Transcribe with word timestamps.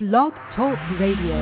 Blog 0.00 0.32
Talk 0.56 0.76
Radio. 0.98 1.38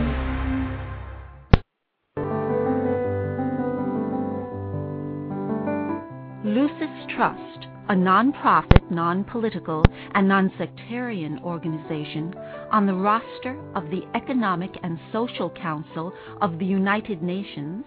Lucis 6.44 7.16
Trust, 7.16 7.66
a 7.88 7.96
non-profit, 7.96 8.90
non-political, 8.90 9.82
and 10.14 10.28
non-sectarian 10.28 11.38
organization 11.38 12.34
on 12.70 12.84
the 12.84 12.92
roster 12.92 13.58
of 13.74 13.84
the 13.84 14.02
Economic 14.14 14.72
and 14.82 15.00
Social 15.14 15.48
Council 15.48 16.12
of 16.42 16.58
the 16.58 16.66
United 16.66 17.22
Nations 17.22 17.86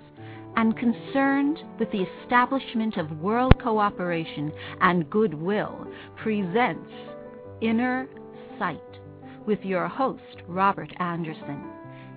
and 0.56 0.76
concerned 0.76 1.60
with 1.78 1.92
the 1.92 2.08
establishment 2.24 2.98
of 2.98 3.22
world 3.22 3.54
cooperation 3.62 4.52
and 4.82 5.12
goodwill, 5.12 5.86
presents 6.16 6.90
Inner 7.62 8.08
Sight 8.58 8.82
with 9.46 9.60
your 9.62 9.88
host, 9.88 10.42
Robert 10.48 10.92
Anderson. 11.00 11.64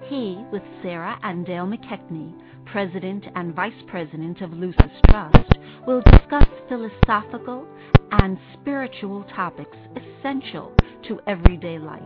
He, 0.05 0.42
with 0.50 0.62
Sarah 0.82 1.19
and 1.23 1.45
Dale 1.45 1.66
McKechnie, 1.66 2.32
President 2.64 3.24
and 3.34 3.55
Vice 3.55 3.73
President 3.86 4.41
of 4.41 4.52
Lucis 4.52 4.91
Trust, 5.10 5.59
will 5.86 6.02
discuss 6.02 6.46
philosophical 6.69 7.66
and 8.12 8.38
spiritual 8.55 9.24
topics 9.34 9.77
essential 9.96 10.72
to 11.06 11.20
everyday 11.27 11.78
life. 11.78 12.02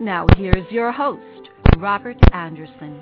Now, 0.00 0.26
here's 0.36 0.70
your 0.72 0.90
host, 0.90 1.50
Robert 1.76 2.16
Anderson. 2.32 3.00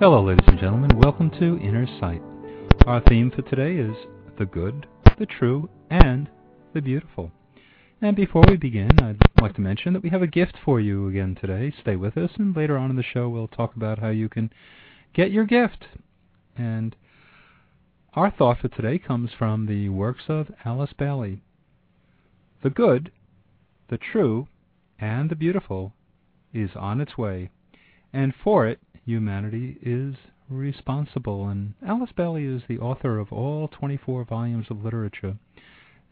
Hello, 0.00 0.24
ladies 0.24 0.46
and 0.48 0.58
gentlemen. 0.58 0.98
Welcome 0.98 1.30
to 1.38 1.58
Inner 1.58 1.86
Sight. 2.00 2.22
Our 2.86 3.00
theme 3.08 3.30
for 3.30 3.42
today 3.42 3.76
is 3.76 3.96
the 4.38 4.46
good, 4.46 4.86
the 5.18 5.26
true, 5.26 5.68
and 5.90 6.28
the 6.74 6.80
beautiful. 6.80 7.30
And 8.02 8.14
before 8.14 8.44
we 8.46 8.58
begin, 8.58 8.90
I'd 9.00 9.16
like 9.40 9.54
to 9.54 9.62
mention 9.62 9.94
that 9.94 10.02
we 10.02 10.10
have 10.10 10.20
a 10.20 10.26
gift 10.26 10.58
for 10.62 10.78
you 10.78 11.08
again 11.08 11.34
today. 11.34 11.72
Stay 11.80 11.96
with 11.96 12.18
us, 12.18 12.30
and 12.36 12.54
later 12.54 12.76
on 12.76 12.90
in 12.90 12.96
the 12.96 13.02
show, 13.02 13.30
we'll 13.30 13.48
talk 13.48 13.74
about 13.74 14.00
how 14.00 14.10
you 14.10 14.28
can 14.28 14.52
get 15.14 15.30
your 15.30 15.46
gift. 15.46 15.86
And 16.58 16.94
our 18.12 18.30
thought 18.30 18.58
for 18.60 18.68
today 18.68 18.98
comes 18.98 19.30
from 19.32 19.64
the 19.64 19.88
works 19.88 20.24
of 20.28 20.48
Alice 20.62 20.92
Bailey. 20.92 21.40
The 22.62 22.68
good, 22.68 23.12
the 23.88 23.96
true, 23.96 24.48
and 24.98 25.30
the 25.30 25.36
beautiful 25.36 25.94
is 26.52 26.70
on 26.76 27.00
its 27.00 27.16
way, 27.16 27.48
and 28.12 28.34
for 28.44 28.66
it, 28.66 28.78
humanity 29.06 29.78
is 29.80 30.16
responsible. 30.50 31.48
And 31.48 31.72
Alice 31.86 32.12
Bailey 32.14 32.44
is 32.44 32.60
the 32.68 32.78
author 32.78 33.18
of 33.18 33.32
all 33.32 33.68
24 33.68 34.24
volumes 34.24 34.66
of 34.68 34.84
literature. 34.84 35.38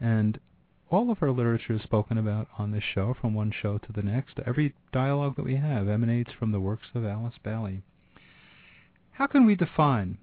And 0.01 0.39
all 0.89 1.11
of 1.11 1.17
her 1.19 1.31
literature 1.31 1.73
is 1.73 1.81
spoken 1.81 2.17
about 2.17 2.47
on 2.57 2.71
this 2.71 2.83
show 2.83 3.15
from 3.19 3.33
one 3.33 3.51
show 3.51 3.77
to 3.77 3.91
the 3.93 4.03
next. 4.03 4.39
Every 4.45 4.73
dialogue 4.91 5.35
that 5.35 5.45
we 5.45 5.55
have 5.55 5.87
emanates 5.87 6.31
from 6.37 6.51
the 6.51 6.59
works 6.59 6.87
of 6.93 7.05
Alice 7.05 7.37
Bailey. 7.43 7.81
How 9.13 9.27
can 9.27 9.45
we 9.45 9.55
define 9.55 10.17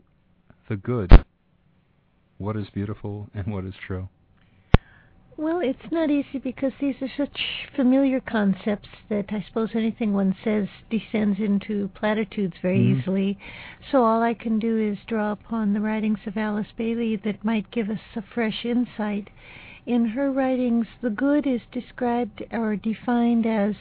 the 0.69 0.77
good, 0.77 1.25
what 2.39 2.57
is 2.57 2.71
beautiful, 2.71 3.29
and 3.35 3.53
what 3.53 3.65
is 3.65 3.75
true? 3.87 4.09
Well, 5.37 5.61
it's 5.61 5.91
not 5.91 6.11
easy 6.11 6.39
because 6.39 6.73
these 6.79 6.97
are 7.01 7.09
such 7.17 7.67
familiar 7.75 8.21
concepts 8.21 8.91
that 9.09 9.33
I 9.33 9.43
suppose 9.49 9.71
anything 9.75 10.13
one 10.13 10.37
says 10.45 10.69
descends 10.91 11.41
into 11.41 11.89
platitudes 11.95 12.55
very 12.61 12.79
Mhm. 12.79 13.01
easily. 13.01 13.39
So 13.91 14.05
all 14.05 14.23
I 14.23 14.35
can 14.35 14.59
do 14.59 14.79
is 14.79 14.99
draw 15.07 15.33
upon 15.33 15.73
the 15.73 15.81
writings 15.81 16.27
of 16.27 16.37
Alice 16.37 16.71
Bailey 16.77 17.17
that 17.17 17.45
might 17.45 17.71
give 17.71 17.89
us 17.89 18.01
a 18.15 18.23
fresh 18.23 18.67
insight. 18.67 19.31
In 19.87 20.11
her 20.11 20.31
writings, 20.31 20.87
the 21.01 21.11
good 21.11 21.45
is 21.45 21.63
described 21.73 22.45
or 22.53 22.77
defined 22.77 23.45
as 23.47 23.75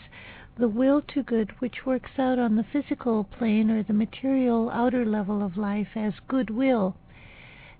the 0.57 0.67
will 0.67 1.03
to 1.03 1.21
good 1.21 1.51
which 1.59 1.85
works 1.85 2.17
out 2.17 2.39
on 2.39 2.55
the 2.55 2.63
physical 2.63 3.23
plane 3.23 3.69
or 3.69 3.83
the 3.83 3.93
material 3.93 4.71
outer 4.71 5.05
level 5.05 5.43
of 5.43 5.57
life 5.57 5.95
as 5.95 6.19
goodwill. 6.27 6.95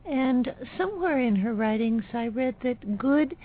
And 0.06 0.54
somewhere 0.78 1.20
in 1.20 1.38
her 1.38 1.54
writings, 1.56 2.04
I 2.14 2.28
read 2.28 2.58
that 2.62 3.00
good 3.00 3.36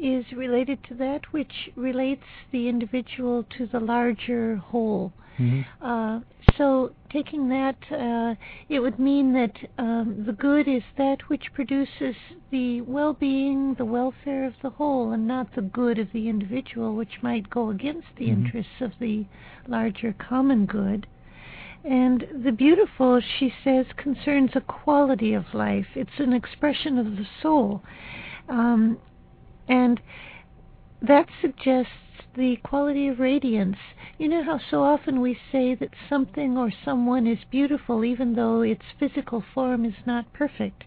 is 0.00 0.32
related 0.32 0.82
to 0.84 0.94
that 0.94 1.32
which 1.32 1.70
relates 1.76 2.26
the 2.50 2.68
individual 2.68 3.44
to 3.56 3.66
the 3.66 3.78
larger 3.78 4.56
whole. 4.56 5.12
Mm-hmm. 5.38 5.84
Uh, 5.84 6.20
so, 6.56 6.92
taking 7.10 7.48
that, 7.48 7.76
uh, 7.90 8.34
it 8.68 8.80
would 8.80 8.98
mean 8.98 9.32
that 9.32 9.56
um, 9.78 10.24
the 10.26 10.32
good 10.32 10.68
is 10.68 10.82
that 10.96 11.28
which 11.28 11.52
produces 11.52 12.14
the 12.50 12.80
well 12.82 13.12
being, 13.12 13.74
the 13.74 13.84
welfare 13.84 14.44
of 14.44 14.54
the 14.62 14.70
whole, 14.70 15.12
and 15.12 15.26
not 15.26 15.54
the 15.54 15.62
good 15.62 15.98
of 15.98 16.12
the 16.12 16.28
individual, 16.28 16.94
which 16.94 17.22
might 17.22 17.50
go 17.50 17.70
against 17.70 18.06
the 18.16 18.26
Mhm. 18.26 18.44
interests 18.44 18.80
of 18.80 18.92
the 19.00 19.26
larger 19.66 20.12
common 20.12 20.66
good. 20.66 21.06
And 21.84 22.26
the 22.44 22.52
beautiful, 22.52 23.20
she 23.20 23.52
says, 23.62 23.86
concerns 23.96 24.52
a 24.54 24.60
quality 24.60 25.34
of 25.34 25.52
life. 25.52 25.88
It's 25.94 26.18
an 26.18 26.32
expression 26.32 26.98
of 26.98 27.16
the 27.16 27.26
soul. 27.42 27.82
Um, 28.48 28.98
and 29.68 30.00
that 31.06 31.28
suggests 31.40 31.92
the 32.36 32.56
quality 32.56 33.08
of 33.08 33.20
radiance. 33.20 33.76
You 34.18 34.28
know 34.28 34.42
how 34.42 34.58
so 34.70 34.82
often 34.82 35.20
we 35.20 35.38
say 35.52 35.74
that 35.74 35.90
something 36.08 36.56
or 36.56 36.72
someone 36.84 37.26
is 37.26 37.38
beautiful 37.50 38.04
even 38.04 38.34
though 38.34 38.62
its 38.62 38.84
physical 38.98 39.44
form 39.54 39.84
is 39.84 40.06
not 40.06 40.32
perfect. 40.32 40.84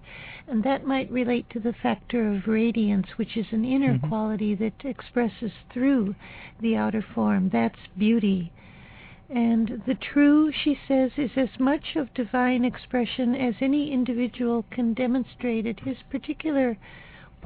And 0.47 0.63
that 0.63 0.85
might 0.85 1.11
relate 1.11 1.49
to 1.51 1.59
the 1.59 1.73
factor 1.73 2.27
of 2.31 2.47
radiance, 2.47 3.17
which 3.17 3.37
is 3.37 3.51
an 3.51 3.63
inner 3.63 3.97
Mhm. 3.97 4.07
quality 4.07 4.55
that 4.55 4.83
expresses 4.83 5.51
through 5.69 6.15
the 6.59 6.75
outer 6.75 7.01
form. 7.01 7.49
That's 7.49 7.87
beauty. 7.97 8.51
And 9.29 9.83
the 9.85 9.95
true, 9.95 10.51
she 10.51 10.79
says, 10.87 11.11
is 11.17 11.37
as 11.37 11.59
much 11.59 11.95
of 11.95 12.13
divine 12.13 12.63
expression 12.63 13.35
as 13.35 13.55
any 13.61 13.91
individual 13.91 14.63
can 14.69 14.93
demonstrate 14.93 15.65
at 15.65 15.81
his 15.81 16.01
particular 16.03 16.77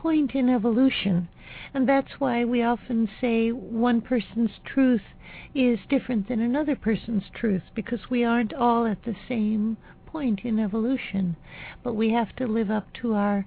point 0.02 0.34
in 0.34 0.50
evolution. 0.50 1.30
And 1.74 1.88
that's 1.88 2.20
why 2.20 2.44
we 2.44 2.64
often 2.64 3.08
say 3.22 3.52
one 3.52 4.02
person's 4.02 4.60
truth 4.66 5.04
is 5.54 5.80
different 5.90 6.28
than 6.28 6.42
another 6.42 6.76
person's 6.76 7.30
truth, 7.34 7.62
because 7.76 8.10
we 8.10 8.24
aren't 8.24 8.54
all 8.54 8.88
at 8.88 9.04
the 9.04 9.16
same 9.30 9.78
point 10.08 10.40
in 10.44 10.60
evolution. 10.60 11.36
But 11.84 11.94
we 11.94 12.12
have 12.12 12.36
to 12.38 12.48
live 12.48 12.72
up 12.72 12.92
to 13.02 13.14
our 13.14 13.46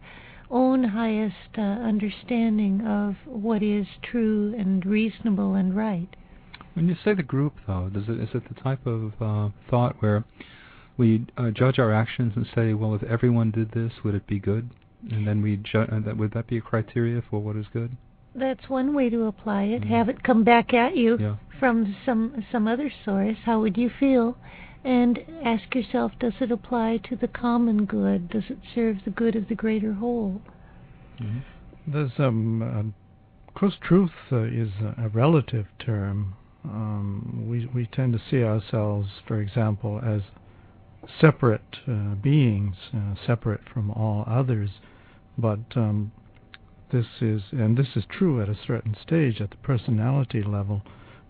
own 0.51 0.85
highest 0.85 1.59
uh, 1.59 1.63
understanding 1.63 2.87
of 2.87 3.17
what 3.27 3.63
is 3.63 3.87
true 4.03 4.55
and 4.57 4.87
reasonable 4.87 5.55
and 5.55 5.77
right. 5.77 6.15
When 6.75 6.89
you 6.89 6.97
say 7.05 7.15
the 7.15 7.23
group, 7.23 7.55
though, 7.67 7.91
does 7.93 8.05
it 8.09 8.21
is 8.21 8.29
it 8.35 8.45
the 8.49 8.61
type 8.61 8.87
of 8.87 9.13
uh, 9.21 9.49
thought 9.69 9.97
where 10.01 10.25
we 10.97 11.27
uh, 11.37 11.51
judge 11.51 11.79
our 11.79 11.93
actions 11.93 12.35
and 12.37 12.47
say, 12.55 12.75
well, 12.75 12.95
if 12.95 13.03
everyone 13.03 13.51
did 13.51 13.73
this, 13.73 13.93
would 14.05 14.15
it 14.15 14.27
be 14.27 14.39
good? 14.39 14.71
And 15.11 15.27
then 15.27 15.43
we 15.43 15.57
ju- 15.59 15.81
uh, 15.81 16.01
that 16.01 16.17
would 16.17 16.33
that 16.33 16.47
be 16.47 16.57
a 16.57 16.61
criteria 16.61 17.23
for 17.29 17.41
what 17.41 17.57
is 17.57 17.67
good? 17.73 17.97
That's 18.35 18.69
one 18.69 18.95
way 18.95 19.11
to 19.11 19.25
apply 19.27 19.65
it. 19.65 19.83
Mhm. 19.83 19.89
Have 19.89 20.09
it 20.09 20.23
come 20.23 20.45
back 20.45 20.73
at 20.75 20.97
you 20.97 21.19
Yeah. 21.19 21.37
from 21.61 21.95
some 22.05 22.45
some 22.51 22.67
other 22.67 22.91
source. 23.05 23.39
How 23.45 23.61
would 23.61 23.77
you 23.77 23.91
feel? 23.91 24.37
And 24.83 25.19
ask 25.43 25.75
yourself, 25.75 26.13
does 26.19 26.35
it 26.41 26.51
apply 26.51 26.99
to 27.09 27.17
the 27.17 27.29
common 27.29 27.87
good? 27.87 28.29
Does 28.29 28.51
it 28.51 28.59
serve 28.75 29.05
the 29.05 29.11
good 29.11 29.35
of 29.35 29.49
the 29.49 29.55
greater 29.55 29.95
whole? 29.95 30.43
Mm-hmm. 31.21 31.39
There's 31.87 32.19
um, 32.19 32.63
uh, 32.63 32.81
of 33.49 33.55
course, 33.55 33.77
truth 33.81 34.13
uh, 34.33 34.43
is 34.43 34.71
a, 34.83 35.05
a 35.05 35.09
relative 35.09 35.67
term. 35.79 36.35
Um, 36.65 37.45
we 37.49 37.67
we 37.75 37.87
tend 37.87 38.15
to 38.15 38.19
see 38.19 38.43
ourselves, 38.43 39.09
for 39.27 39.41
example, 39.41 40.01
as 40.03 40.23
separate 41.21 41.79
uh, 41.87 42.15
beings, 42.17 42.75
uh, 42.95 43.15
separate 43.27 43.69
from 43.69 43.91
all 43.91 44.25
others. 44.27 44.81
But 45.37 45.61
um, 45.77 46.13
this 46.93 47.07
is, 47.21 47.43
and 47.51 47.77
this 47.77 47.89
is 47.97 48.05
true 48.09 48.41
at 48.41 48.49
a 48.49 48.59
certain 48.67 48.97
stage 49.03 49.41
at 49.41 49.51
the 49.51 49.57
personality 49.57 50.43
level, 50.43 50.83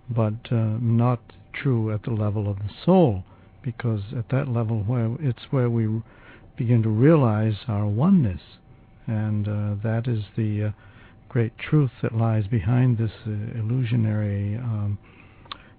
but 0.09 0.35
uh, 0.51 0.77
not 0.81 1.21
true 1.53 1.93
at 1.93 2.03
the 2.03 2.11
level 2.11 2.51
of 2.51 2.59
the 2.59 2.71
soul, 2.85 3.25
because 3.63 4.03
at 4.17 4.29
that 4.29 4.49
level, 4.49 4.83
where 4.83 5.17
it's 5.21 5.45
where 5.51 5.71
we 5.71 6.03
begin 6.57 6.83
to 6.83 6.89
realize 6.89 7.57
our 7.67 7.87
oneness, 7.87 8.41
and 9.07 9.49
uh, 9.49 9.75
that 9.83 10.07
is 10.07 10.25
the 10.37 10.65
uh, 10.65 10.71
great 11.29 11.57
truth 11.59 11.91
that 12.03 12.15
lies 12.15 12.47
behind 12.47 12.99
this 12.99 13.11
uh, 13.27 13.31
illusionary 13.59 14.57
um, 14.57 14.99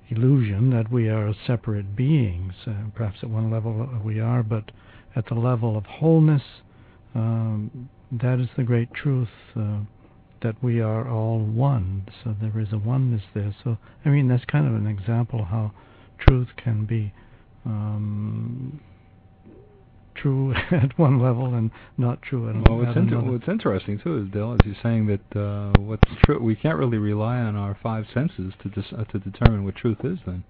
illusion 0.10 0.69
that 0.69 0.92
we 0.92 1.10
are 1.10 1.33
separate 1.48 1.95
beings. 1.95 2.54
Uh, 2.68 2.74
perhaps 2.95 3.19
at 3.24 3.30
one 3.30 3.51
level 3.51 3.88
we 4.04 4.19
are, 4.19 4.44
but 4.44 4.72
at 5.16 5.27
the 5.27 5.36
level 5.36 5.77
of 5.77 5.86
wholeness, 5.86 6.42
um, 7.13 7.89
that 8.21 8.39
is 8.39 8.47
the 8.57 8.63
great 8.63 8.94
truth 8.94 9.29
uh, 9.56 9.79
that 10.41 10.62
we 10.63 10.79
are 10.81 11.09
all 11.09 11.39
one. 11.39 12.07
So 12.23 12.35
there 12.39 12.59
is 12.59 12.71
a 12.71 12.77
oneness 12.77 13.23
there. 13.33 13.56
So 13.63 13.77
I 14.03 14.09
mean 14.09 14.27
that's 14.27 14.45
kind 14.45 14.67
of 14.67 14.75
an 14.75 14.88
example 14.88 15.45
how 15.45 15.71
truth 16.19 16.50
can 16.57 16.85
be 16.85 17.13
um, 17.65 18.79
true 20.15 20.53
at 20.71 20.97
one 20.97 21.21
level 21.21 21.53
and 21.56 21.71
not 21.97 22.21
true 22.21 22.50
at, 22.50 22.56
Well, 22.56 22.81
at 22.81 22.88
what's, 22.88 22.97
inter- 22.97 23.17
another. 23.17 23.31
what's 23.31 23.47
interesting 23.47 24.00
too 24.00 24.23
is 24.23 24.31
Dale, 24.31 24.53
is 24.53 24.59
you're 24.65 24.75
saying 24.81 25.07
that 25.07 25.39
uh, 25.39 25.73
what's 25.79 26.09
true, 26.25 26.39
we 26.41 26.56
can't 26.56 26.77
really 26.77 26.97
rely 26.97 27.38
on 27.38 27.56
our 27.56 27.77
five 27.81 28.06
senses 28.13 28.53
to 28.63 28.69
dis- 28.69 28.94
uh, 28.97 29.03
to 29.06 29.19
determine 29.19 29.65
what 29.65 29.75
truth 29.75 30.00
is. 30.03 30.19
Then, 30.25 30.44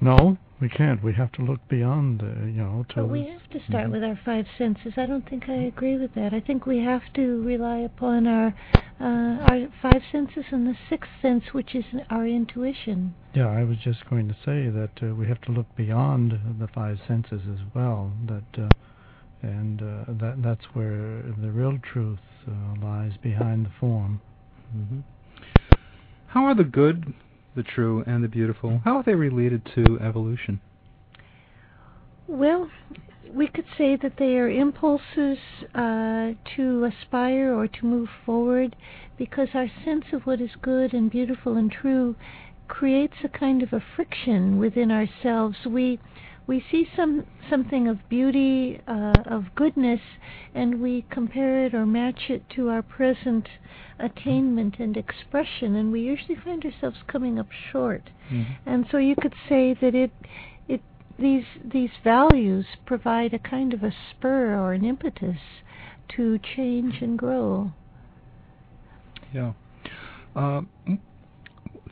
No, 0.00 0.38
we 0.60 0.68
can't. 0.68 1.02
We 1.02 1.12
have 1.14 1.32
to 1.32 1.42
look 1.42 1.60
beyond, 1.68 2.22
uh, 2.22 2.46
you 2.46 2.62
know. 2.62 2.84
To 2.90 3.02
but 3.02 3.10
we 3.10 3.26
have 3.26 3.48
to 3.50 3.60
start 3.68 3.90
with 3.90 4.04
our 4.04 4.18
five 4.24 4.46
senses. 4.56 4.94
I 4.96 5.06
don't 5.06 5.28
think 5.28 5.48
I 5.48 5.54
agree 5.64 5.96
with 5.96 6.14
that. 6.14 6.32
I 6.32 6.40
think 6.40 6.66
we 6.66 6.78
have 6.78 7.02
to 7.14 7.42
rely 7.42 7.78
upon 7.78 8.26
our 8.26 8.54
uh, 9.00 9.04
our 9.04 9.68
five 9.80 10.02
senses 10.10 10.44
and 10.50 10.66
the 10.66 10.76
sixth 10.88 11.10
sense, 11.22 11.44
which 11.52 11.74
is 11.74 11.84
our 12.10 12.26
intuition. 12.26 13.14
Yeah, 13.34 13.48
I 13.48 13.64
was 13.64 13.78
just 13.78 14.08
going 14.08 14.28
to 14.28 14.34
say 14.34 14.68
that 14.68 14.90
uh, 15.02 15.14
we 15.14 15.26
have 15.26 15.40
to 15.42 15.52
look 15.52 15.66
beyond 15.76 16.32
the 16.58 16.68
five 16.68 16.98
senses 17.06 17.42
as 17.48 17.60
well. 17.74 18.12
That 18.26 18.62
uh, 18.62 18.68
and 19.42 19.80
uh, 19.80 20.04
that 20.08 20.42
that's 20.42 20.64
where 20.74 21.22
the 21.40 21.50
real 21.50 21.78
truth 21.78 22.18
uh, 22.48 22.84
lies 22.84 23.12
behind 23.22 23.66
the 23.66 23.72
form. 23.78 24.20
hmm 24.72 25.00
How 26.28 26.44
are 26.44 26.54
the 26.54 26.64
good, 26.64 27.14
the 27.58 27.64
true, 27.64 28.04
and 28.06 28.24
the 28.24 28.28
beautiful? 28.28 28.80
How 28.84 28.98
are 28.98 29.02
they 29.02 29.16
related 29.16 29.68
to 29.74 29.98
evolution? 30.00 30.60
Well, 32.28 32.70
we 33.34 33.48
could 33.48 33.64
say 33.76 33.96
that 33.96 34.14
they 34.16 34.36
are 34.36 34.48
impulses 34.48 35.38
uh, 35.74 36.32
to 36.56 36.84
aspire 36.84 37.52
or 37.54 37.66
to 37.66 37.86
move 37.86 38.08
forward 38.24 38.76
because 39.18 39.48
our 39.54 39.66
sense 39.84 40.04
of 40.12 40.22
what 40.22 40.40
is 40.40 40.50
good 40.62 40.94
and 40.94 41.10
beautiful 41.10 41.56
and 41.56 41.70
true 41.70 42.14
creates 42.68 43.14
a 43.24 43.28
kind 43.28 43.62
of 43.62 43.72
a 43.72 43.82
friction 43.96 44.58
within 44.58 44.92
ourselves. 44.92 45.56
We 45.66 45.98
we 46.48 46.64
see 46.70 46.88
some 46.96 47.26
something 47.50 47.86
of 47.86 47.98
beauty, 48.08 48.80
uh, 48.88 49.22
of 49.26 49.54
goodness, 49.54 50.00
and 50.54 50.80
we 50.80 51.04
compare 51.10 51.66
it 51.66 51.74
or 51.74 51.86
match 51.86 52.30
it 52.30 52.42
to 52.56 52.70
our 52.70 52.82
present 52.82 53.46
attainment 53.98 54.78
and 54.78 54.96
expression, 54.96 55.76
and 55.76 55.92
we 55.92 56.00
usually 56.00 56.36
find 56.42 56.64
ourselves 56.64 56.96
coming 57.06 57.38
up 57.38 57.48
short. 57.70 58.10
Mm-hmm. 58.32 58.68
And 58.68 58.86
so 58.90 58.96
you 58.96 59.14
could 59.14 59.34
say 59.48 59.74
that 59.74 59.94
it 59.94 60.10
it 60.68 60.80
these 61.18 61.44
these 61.62 61.90
values 62.02 62.64
provide 62.86 63.34
a 63.34 63.38
kind 63.38 63.74
of 63.74 63.82
a 63.82 63.92
spur 64.10 64.58
or 64.58 64.72
an 64.72 64.84
impetus 64.84 65.38
to 66.16 66.38
change 66.56 67.02
and 67.02 67.18
grow. 67.18 67.72
Yeah. 69.34 69.52
Uh, 70.34 70.62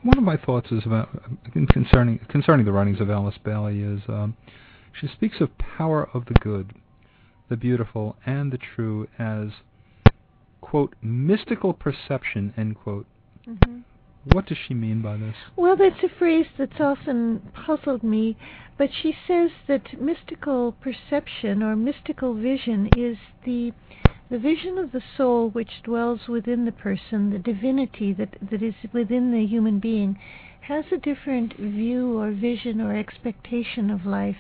one 0.07 0.19
of 0.19 0.25
my 0.25 0.37
thoughts 0.37 0.71
is 0.71 0.87
about 0.87 1.09
uh, 1.15 1.61
concerning 1.73 2.19
concerning 2.29 2.65
the 2.65 2.73
writings 2.73 3.01
of 3.01 3.11
Alice 3.11 3.37
Bailey 3.45 3.81
is 3.81 4.01
um, 4.09 4.37
she 4.99 5.09
speaks 5.09 5.41
of 5.41 5.51
power 5.59 6.09
of 6.15 6.25
the 6.27 6.35
good, 6.35 6.73
the 7.51 7.57
beautiful, 7.57 8.17
and 8.25 8.53
the 8.53 8.59
true 8.59 9.09
as 9.19 9.49
quote 10.61 10.95
mystical 11.03 11.75
perception 11.75 12.55
end 12.57 12.77
quote. 12.77 13.07
Mm-hmm. 13.47 13.81
What 14.33 14.47
does 14.47 14.59
she 14.67 14.75
mean 14.75 15.03
by 15.03 15.17
this? 15.17 15.37
Well, 15.55 15.77
that's 15.77 16.03
a 16.03 16.19
phrase 16.19 16.47
that's 16.59 16.81
often 16.81 17.43
puzzled 17.55 18.03
me, 18.03 18.37
but 18.77 18.91
she 19.03 19.15
says 19.27 19.51
that 19.69 20.01
mystical 20.01 20.73
perception 20.73 21.63
or 21.63 21.77
mystical 21.77 22.35
vision 22.35 22.91
is 22.97 23.19
the 23.45 23.73
the 24.31 24.39
vision 24.39 24.79
of 24.79 24.93
the 24.93 25.03
soul 25.17 25.51
which 25.51 25.83
dwells 25.85 26.21
within 26.29 26.65
the 26.65 26.73
person, 26.73 27.31
the 27.31 27.39
divinity 27.39 28.13
that 28.13 28.37
that 28.51 28.63
is 28.63 28.75
within 28.93 29.33
the 29.33 29.47
human 29.47 29.79
being, 29.79 30.19
has 30.61 30.85
a 30.93 30.97
different 30.97 31.57
view 31.57 32.19
or 32.19 32.33
vision 32.33 32.81
or 32.81 32.97
expectation 32.97 33.91
of 33.91 34.05
life 34.05 34.37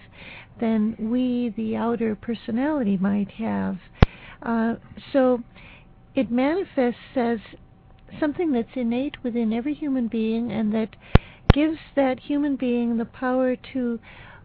than 0.60 0.96
we, 0.98 1.52
the 1.56 1.76
outer 1.76 2.16
personality, 2.16 2.96
might 2.96 3.30
have. 3.32 3.78
Uh, 4.42 4.74
so 5.12 5.42
it 6.16 6.30
manifests 6.30 7.14
as 7.14 7.38
something 8.18 8.52
that's 8.52 8.74
innate 8.74 9.22
within 9.22 9.52
every 9.52 9.74
human 9.74 10.08
being 10.08 10.50
and 10.50 10.72
that 10.72 10.96
gives 11.52 11.78
that 11.94 12.18
human 12.18 12.56
being 12.56 12.96
the 12.96 13.04
power 13.04 13.54
to 13.72 14.00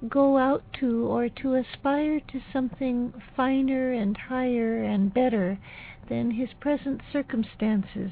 go 0.09 0.37
out 0.37 0.63
to 0.79 1.05
or 1.07 1.29
to 1.29 1.55
aspire 1.55 2.19
to 2.19 2.41
something 2.51 3.13
finer 3.35 3.91
and 3.91 4.17
higher 4.17 4.83
and 4.83 5.13
better 5.13 5.59
than 6.09 6.31
his 6.31 6.49
present 6.59 7.01
circumstances. 7.11 8.11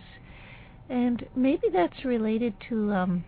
And 0.88 1.26
maybe 1.36 1.68
that's 1.72 2.06
related 2.06 2.54
to 2.70 2.94
um, 2.94 3.24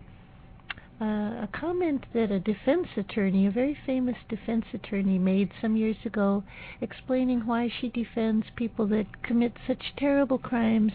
uh, 1.00 1.42
a 1.42 1.48
comment 1.52 2.06
that 2.14 2.30
a 2.30 2.38
defense 2.38 2.86
attorney, 2.96 3.46
a 3.46 3.50
very 3.50 3.76
famous 3.86 4.16
defense 4.28 4.64
attorney, 4.72 5.18
made 5.18 5.50
some 5.60 5.76
years 5.76 5.96
ago, 6.04 6.44
explaining 6.80 7.46
why 7.46 7.68
she 7.68 7.88
defends 7.88 8.46
people 8.54 8.86
that 8.86 9.22
commit 9.22 9.52
such 9.66 9.96
terrible 9.96 10.38
crimes. 10.38 10.92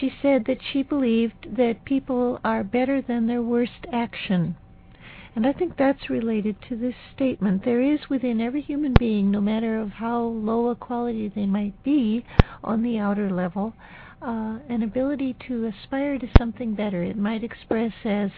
She 0.00 0.10
said 0.22 0.46
that 0.46 0.62
she 0.72 0.82
believed 0.82 1.56
that 1.56 1.84
people 1.84 2.40
are 2.42 2.64
better 2.64 3.02
than 3.02 3.26
their 3.26 3.42
worst 3.42 3.86
action. 3.92 4.56
And 5.38 5.46
I 5.46 5.52
think 5.52 5.76
that's 5.76 6.10
related 6.10 6.56
to 6.68 6.74
this 6.74 6.96
statement. 7.14 7.64
There 7.64 7.80
is 7.80 8.00
within 8.10 8.40
every 8.40 8.60
human 8.60 8.92
being, 8.98 9.30
no 9.30 9.40
matter 9.40 9.78
of 9.78 9.90
how 9.90 10.20
low 10.20 10.70
a 10.70 10.74
quality 10.74 11.28
they 11.28 11.46
might 11.46 11.80
be 11.84 12.24
on 12.64 12.82
the 12.82 12.98
outer 12.98 13.30
level, 13.30 13.72
uh, 14.20 14.58
an 14.68 14.82
ability 14.82 15.36
to 15.46 15.66
aspire 15.66 16.18
to 16.18 16.26
something 16.36 16.74
better. 16.74 17.04
It 17.04 17.16
might 17.16 17.44
express 17.44 17.92
as 18.04 18.32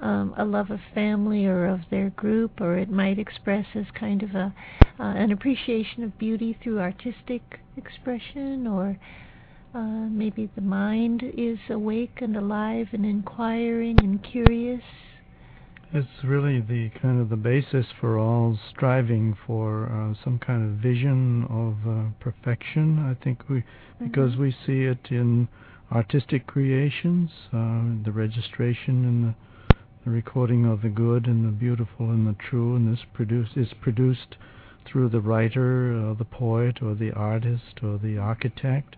um, 0.00 0.34
a 0.36 0.44
love 0.44 0.72
of 0.72 0.80
family 0.92 1.46
or 1.46 1.66
of 1.66 1.82
their 1.88 2.10
group, 2.10 2.60
or 2.60 2.76
it 2.78 2.90
might 2.90 3.20
express 3.20 3.66
as 3.76 3.86
kind 3.94 4.20
of 4.24 4.34
a 4.34 4.52
uh, 4.98 5.04
an 5.04 5.30
appreciation 5.30 6.02
of 6.02 6.18
beauty 6.18 6.58
through 6.60 6.80
artistic 6.80 7.60
expression, 7.76 8.66
or 8.66 8.98
uh, 9.72 10.08
maybe 10.10 10.50
the 10.56 10.62
mind 10.62 11.22
is 11.38 11.60
awake 11.68 12.18
and 12.20 12.36
alive 12.36 12.88
and 12.90 13.06
inquiring 13.06 13.96
and 14.00 14.24
curious. 14.24 14.82
It's 15.92 16.22
really 16.22 16.60
the 16.60 16.88
kind 17.00 17.20
of 17.20 17.30
the 17.30 17.36
basis 17.36 17.84
for 18.00 18.16
all 18.16 18.56
striving 18.70 19.36
for 19.44 19.86
uh, 19.86 20.14
some 20.22 20.38
kind 20.38 20.62
of 20.62 20.78
vision 20.78 21.44
of 21.50 21.74
uh, 21.84 22.10
perfection. 22.20 23.00
I 23.00 23.14
think 23.24 23.48
we, 23.48 23.64
because 23.98 24.34
Mhm. 24.34 24.38
we 24.38 24.50
see 24.52 24.84
it 24.84 25.10
in 25.10 25.48
artistic 25.90 26.46
creations, 26.46 27.32
uh, 27.52 27.82
the 28.04 28.12
registration 28.12 29.04
and 29.04 29.24
the, 29.24 29.34
the 30.04 30.10
recording 30.12 30.64
of 30.64 30.82
the 30.82 30.88
good 30.90 31.26
and 31.26 31.44
the 31.44 31.50
beautiful 31.50 32.12
and 32.12 32.24
the 32.24 32.34
true, 32.34 32.76
and 32.76 32.92
this 32.92 33.04
produce 33.12 33.56
is 33.56 33.74
produced 33.74 34.36
through 34.84 35.08
the 35.08 35.20
writer, 35.20 35.92
or 35.92 36.14
the 36.14 36.24
poet, 36.24 36.80
or 36.80 36.94
the 36.94 37.10
artist, 37.10 37.82
or 37.82 37.98
the 37.98 38.16
architect, 38.16 38.94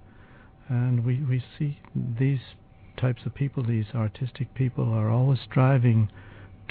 and 0.68 1.06
we 1.06 1.16
we 1.24 1.42
see 1.58 1.78
these 1.94 2.54
types 2.98 3.24
of 3.24 3.34
people, 3.34 3.62
these 3.62 3.94
artistic 3.94 4.52
people, 4.52 4.92
are 4.92 5.08
always 5.08 5.40
striving 5.40 6.10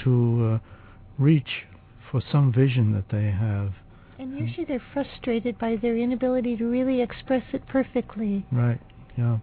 to 0.04 0.54
uh, 0.54 1.22
reach 1.22 1.66
for 2.10 2.22
some 2.30 2.52
vision 2.52 2.92
that 2.92 3.08
they 3.10 3.30
have. 3.30 3.72
And 4.18 4.38
usually 4.38 4.64
they're 4.64 4.82
frustrated 4.92 5.58
by 5.58 5.76
their 5.76 5.96
inability 5.96 6.56
to 6.56 6.64
really 6.64 7.00
express 7.00 7.42
it 7.52 7.66
perfectly. 7.66 8.46
Right. 8.52 8.80
Yeah. 9.16 9.38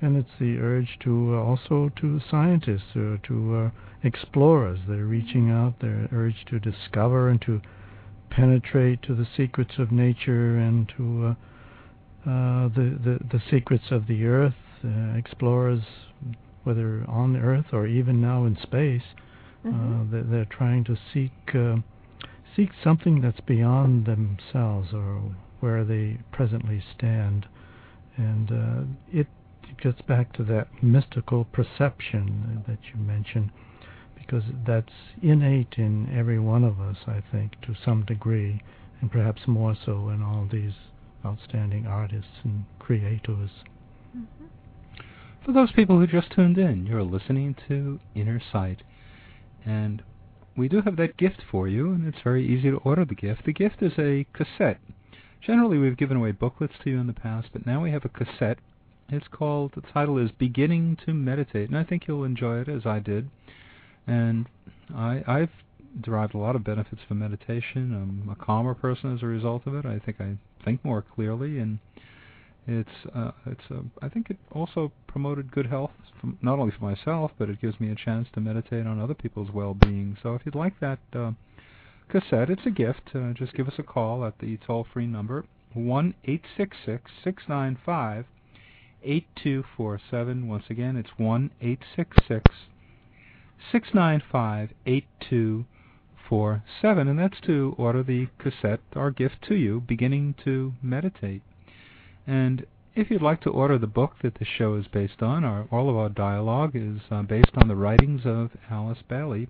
And 0.00 0.16
it's 0.16 0.30
the 0.38 0.58
urge 0.58 0.98
to 1.00 1.34
uh, 1.34 1.42
also 1.42 1.90
to 2.00 2.20
scientists 2.30 2.94
uh, 2.94 3.16
to 3.24 3.56
uh, 3.56 3.70
explorers. 4.02 4.78
They're 4.88 5.04
reaching 5.04 5.50
out. 5.50 5.80
Their 5.80 6.08
urge 6.12 6.44
to 6.50 6.60
discover 6.60 7.28
and 7.28 7.42
to 7.42 7.60
penetrate 8.30 9.02
to 9.02 9.14
the 9.14 9.26
secrets 9.36 9.72
of 9.78 9.90
nature 9.90 10.56
and 10.56 10.88
to 10.96 11.26
uh, 11.26 12.30
uh, 12.30 12.68
the, 12.68 12.98
the 13.04 13.18
the 13.32 13.42
secrets 13.50 13.90
of 13.90 14.06
the 14.06 14.24
earth. 14.24 14.54
Uh, 14.84 15.16
explorers, 15.16 15.82
whether 16.62 17.04
on 17.08 17.36
Earth 17.36 17.66
or 17.72 17.88
even 17.88 18.20
now 18.20 18.44
in 18.44 18.56
space, 18.62 19.02
Mhm. 19.64 19.72
uh, 19.74 20.10
they're, 20.10 20.22
they're 20.22 20.44
trying 20.44 20.84
to 20.84 20.96
seek 21.12 21.54
uh, 21.54 21.76
seek 22.54 22.70
something 22.82 23.20
that's 23.20 23.40
beyond 23.40 24.06
themselves 24.06 24.92
or 24.92 25.22
where 25.60 25.84
they 25.84 26.18
presently 26.32 26.82
stand, 26.96 27.46
and 28.16 28.50
uh, 28.52 28.82
it 29.12 29.26
gets 29.82 30.00
back 30.02 30.32
to 30.32 30.44
that 30.44 30.68
mystical 30.82 31.44
perception 31.44 32.64
that 32.66 32.78
you 32.92 33.00
mentioned, 33.00 33.50
because 34.14 34.44
that's 34.66 34.92
innate 35.22 35.74
in 35.76 36.08
every 36.16 36.38
one 36.38 36.64
of 36.64 36.80
us, 36.80 36.96
I 37.06 37.22
think, 37.32 37.60
to 37.62 37.74
some 37.84 38.04
degree, 38.04 38.60
and 39.00 39.10
perhaps 39.10 39.46
more 39.46 39.76
so 39.84 40.08
in 40.08 40.22
all 40.22 40.46
these 40.50 40.74
outstanding 41.24 41.86
artists 41.86 42.40
and 42.44 42.64
creators. 42.78 43.50
Mhm. 44.16 44.46
For 45.44 45.52
those 45.52 45.72
people 45.72 45.98
who 45.98 46.06
just 46.06 46.30
tuned 46.30 46.58
in, 46.58 46.86
you're 46.86 47.02
listening 47.02 47.54
to 47.68 48.00
Inner 48.14 48.40
Sight. 48.40 48.82
And 49.64 50.02
we 50.56 50.68
do 50.68 50.82
have 50.82 50.96
that 50.96 51.16
gift 51.16 51.42
for 51.50 51.68
you, 51.68 51.92
and 51.92 52.06
it's 52.06 52.22
very 52.22 52.46
easy 52.46 52.70
to 52.70 52.78
order 52.78 53.04
the 53.04 53.14
gift. 53.14 53.44
The 53.44 53.52
gift 53.52 53.82
is 53.82 53.92
a 53.98 54.26
cassette. 54.32 54.80
Generally, 55.40 55.78
we've 55.78 55.96
given 55.96 56.16
away 56.16 56.32
booklets 56.32 56.74
to 56.82 56.90
you 56.90 56.98
in 56.98 57.06
the 57.06 57.12
past, 57.12 57.48
but 57.52 57.64
now 57.64 57.82
we 57.82 57.92
have 57.92 58.04
a 58.04 58.08
cassette. 58.08 58.58
It's 59.08 59.28
called, 59.28 59.72
the 59.74 59.80
title 59.80 60.18
is 60.18 60.30
Beginning 60.32 60.98
to 61.06 61.14
Meditate, 61.14 61.68
and 61.68 61.78
I 61.78 61.84
think 61.84 62.06
you'll 62.06 62.24
enjoy 62.24 62.60
it 62.60 62.68
as 62.68 62.84
I 62.84 62.98
did. 62.98 63.30
And 64.06 64.46
I, 64.94 65.22
I've 65.26 65.50
derived 66.00 66.34
a 66.34 66.38
lot 66.38 66.56
of 66.56 66.64
benefits 66.64 67.02
from 67.06 67.20
meditation. 67.20 67.94
I'm 67.94 68.28
a 68.28 68.36
calmer 68.36 68.74
person 68.74 69.14
as 69.14 69.22
a 69.22 69.26
result 69.26 69.66
of 69.66 69.74
it. 69.74 69.86
I 69.86 69.98
think 69.98 70.20
I 70.20 70.36
think 70.64 70.84
more 70.84 71.02
clearly, 71.02 71.58
and 71.58 71.78
It's 72.70 72.90
uh, 73.14 73.30
it's 73.46 73.64
uh, 73.70 73.80
I 74.02 74.10
think 74.10 74.28
it 74.28 74.36
also 74.52 74.92
promoted 75.06 75.50
good 75.50 75.66
health, 75.66 75.92
from, 76.20 76.36
not 76.42 76.58
only 76.58 76.74
for 76.78 76.84
myself, 76.84 77.30
but 77.38 77.48
it 77.48 77.62
gives 77.62 77.80
me 77.80 77.90
a 77.90 77.94
chance 77.94 78.28
to 78.34 78.40
meditate 78.40 78.86
on 78.86 79.00
other 79.00 79.14
people's 79.14 79.50
well-being. 79.50 80.18
So 80.22 80.34
if 80.34 80.42
you'd 80.44 80.54
like 80.54 80.78
that 80.80 80.98
uh, 81.14 81.32
cassette, 82.10 82.50
it's 82.50 82.66
a 82.66 82.70
gift. 82.70 83.10
Uh, 83.14 83.32
just 83.32 83.54
give 83.54 83.68
us 83.68 83.78
a 83.78 83.82
call 83.82 84.22
at 84.22 84.38
the 84.38 84.58
toll-free 84.58 85.06
number 85.06 85.46
one 85.72 86.14
eight 86.24 86.44
six 86.58 86.76
six 86.84 87.10
six 87.24 87.44
nine 87.48 87.78
five 87.86 88.26
eight 89.02 89.26
two 89.42 89.64
four 89.74 89.98
seven. 90.10 90.46
Once 90.46 90.64
again, 90.68 90.94
it's 90.96 91.10
one 91.16 91.50
eight 91.62 91.80
six 91.96 92.18
six 92.28 92.44
six 93.72 93.88
nine 93.94 94.22
five 94.30 94.72
eight 94.84 95.06
two 95.30 95.64
four 96.28 96.62
seven, 96.82 97.08
and 97.08 97.18
that's 97.18 97.40
to 97.40 97.74
order 97.78 98.02
the 98.02 98.26
cassette, 98.38 98.80
our 98.94 99.10
gift 99.10 99.36
to 99.48 99.54
you, 99.54 99.80
beginning 99.80 100.34
to 100.44 100.74
meditate. 100.82 101.40
And 102.28 102.66
if 102.94 103.10
you'd 103.10 103.22
like 103.22 103.40
to 103.42 103.50
order 103.50 103.78
the 103.78 103.86
book 103.86 104.16
that 104.22 104.34
the 104.34 104.44
show 104.44 104.74
is 104.74 104.86
based 104.86 105.22
on, 105.22 105.44
our, 105.44 105.66
all 105.70 105.88
of 105.88 105.96
our 105.96 106.10
dialogue 106.10 106.72
is 106.74 107.00
uh, 107.10 107.22
based 107.22 107.52
on 107.56 107.68
the 107.68 107.74
writings 107.74 108.26
of 108.26 108.50
Alice 108.70 108.98
Bailey. 109.08 109.48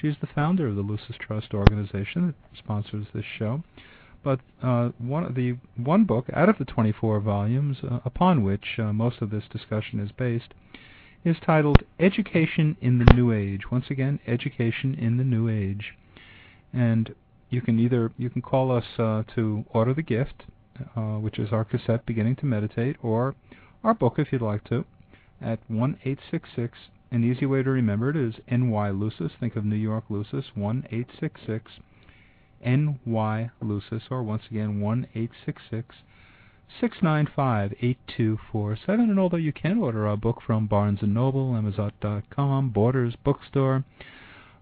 She's 0.00 0.14
the 0.20 0.28
founder 0.28 0.68
of 0.68 0.76
the 0.76 0.82
Lucis 0.82 1.16
Trust 1.18 1.52
organization 1.52 2.28
that 2.28 2.56
sponsors 2.56 3.06
this 3.12 3.24
show. 3.24 3.64
But 4.22 4.38
uh, 4.62 4.90
one 4.98 5.34
the 5.34 5.56
one 5.82 6.04
book 6.04 6.26
out 6.32 6.48
of 6.48 6.58
the 6.58 6.64
24 6.64 7.18
volumes 7.18 7.78
uh, 7.82 7.98
upon 8.04 8.44
which 8.44 8.78
uh, 8.78 8.92
most 8.92 9.20
of 9.22 9.30
this 9.30 9.44
discussion 9.50 9.98
is 9.98 10.12
based 10.12 10.54
is 11.24 11.36
titled 11.44 11.82
Education 11.98 12.76
in 12.80 12.98
the 12.98 13.12
New 13.12 13.32
Age. 13.32 13.72
Once 13.72 13.86
again, 13.90 14.20
Education 14.26 14.94
in 14.94 15.16
the 15.16 15.24
New 15.24 15.48
Age. 15.48 15.94
And 16.72 17.12
you 17.48 17.60
can 17.60 17.80
either 17.80 18.12
you 18.16 18.30
can 18.30 18.40
call 18.40 18.70
us 18.70 18.84
uh, 18.98 19.24
to 19.34 19.64
order 19.70 19.94
the 19.94 20.02
gift 20.02 20.44
uh, 20.96 21.18
which 21.18 21.38
is 21.38 21.52
our 21.52 21.64
cassette 21.64 22.06
Beginning 22.06 22.36
to 22.36 22.46
Meditate, 22.46 22.96
or 23.02 23.34
our 23.82 23.94
book 23.94 24.14
if 24.18 24.32
you'd 24.32 24.42
like 24.42 24.64
to, 24.64 24.84
at 25.40 25.58
1 25.68 25.98
866. 26.04 26.78
An 27.12 27.24
easy 27.24 27.46
way 27.46 27.62
to 27.62 27.70
remember 27.70 28.10
it 28.10 28.16
is 28.16 28.34
NY 28.50 28.90
Lucis. 28.90 29.32
Think 29.40 29.56
of 29.56 29.64
New 29.64 29.76
York 29.76 30.04
Lucis, 30.08 30.46
1 30.54 30.86
866 30.90 31.72
NY 32.64 33.50
Lucis, 33.60 34.02
or 34.10 34.22
once 34.22 34.42
again 34.50 34.80
1 34.80 35.06
866 35.14 35.96
695 36.80 37.72
8247. 37.80 39.10
And 39.10 39.18
although 39.18 39.36
you 39.36 39.52
can 39.52 39.78
order 39.78 40.06
our 40.06 40.16
book 40.16 40.40
from 40.46 40.66
Barnes 40.66 41.00
& 41.00 41.02
Noble, 41.02 41.56
Amazon.com, 41.56 42.70
Borders, 42.70 43.16
Bookstore, 43.24 43.84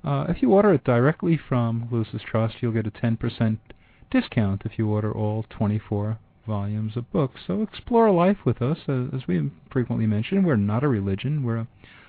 uh, 0.04 0.26
if 0.28 0.40
you 0.40 0.52
order 0.52 0.72
it 0.72 0.84
directly 0.84 1.36
from 1.36 1.88
Lucis 1.90 2.22
Trust, 2.22 2.56
you'll 2.60 2.72
get 2.72 2.86
a 2.86 2.90
10% 2.90 3.58
discount 4.10 4.62
if 4.64 4.78
you 4.78 4.88
order 4.88 5.12
all 5.12 5.44
24 5.50 6.18
volumes 6.46 6.96
of 6.96 7.10
books. 7.12 7.40
So 7.46 7.62
explore 7.62 8.10
life 8.10 8.38
with 8.44 8.62
us. 8.62 8.78
Uh, 8.88 9.14
as 9.14 9.26
we 9.28 9.50
frequently 9.70 10.06
mention, 10.06 10.44
we're 10.44 10.56
not 10.56 10.82
a 10.82 10.88
religion, 10.88 11.42
we're 11.44 11.58
a 11.58 11.68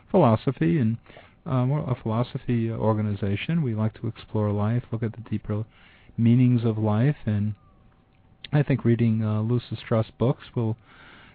philosophy, 0.10 0.80
and 0.80 0.98
uh, 1.46 1.66
we're 1.68 1.80
a 1.80 1.98
philosophy 2.02 2.72
organization. 2.72 3.62
We 3.62 3.76
like 3.76 4.00
to 4.02 4.08
explore 4.08 4.52
life, 4.52 4.84
look 4.92 5.04
at 5.04 5.14
the 5.14 5.30
deeper 5.30 5.66
meanings 6.18 6.64
of 6.64 6.78
life, 6.78 7.18
and 7.26 7.54
I 8.52 8.64
think 8.64 8.84
reading 8.84 9.24
uh, 9.24 9.42
Lucis 9.42 9.80
Trust 9.88 10.18
books 10.18 10.44
will 10.56 10.78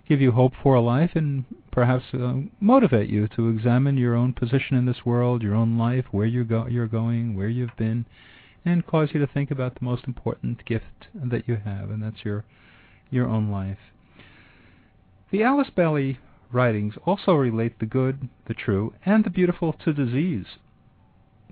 give 0.09 0.21
you 0.21 0.33
hope 0.33 0.53
for 0.63 0.75
a 0.75 0.81
life 0.81 1.13
and 1.15 1.45
perhaps 1.71 2.05
uh, 2.13 2.35
motivate 2.61 3.09
you 3.09 3.27
to 3.29 3.49
examine 3.49 3.97
your 3.97 4.15
own 4.15 4.33
position 4.33 4.77
in 4.77 4.85
this 4.85 5.07
world, 5.07 5.43
your 5.43 5.55
own 5.55 5.79
life, 5.79 6.05
where 6.11 6.27
you're, 6.27 6.45
go- 6.45 6.67
you're 6.67 6.87
going, 6.87 7.35
where 7.37 7.49
you've 7.49 7.77
been, 7.79 8.05
and 8.65 8.87
cause 8.87 9.11
you 9.13 9.21
to 9.21 9.27
think 9.27 9.51
about 9.51 9.75
the 9.75 9.85
most 9.85 10.05
important 10.07 10.65
gift 10.65 11.09
that 11.15 11.49
you 11.49 11.57
have, 11.65 11.91
and 11.91 12.03
that's 12.03 12.25
your 12.25 12.45
your 13.11 13.29
own 13.29 13.51
life. 13.51 13.79
The 15.31 15.43
Alice 15.43 15.71
Bailey 15.75 16.19
writings 16.53 16.95
also 17.05 17.35
relate 17.35 17.79
the 17.79 17.87
good, 17.87 18.29
the 18.47 18.55
true, 18.55 18.95
and 19.05 19.25
the 19.25 19.31
beautiful 19.31 19.73
to 19.73 19.93
disease. 19.93 20.47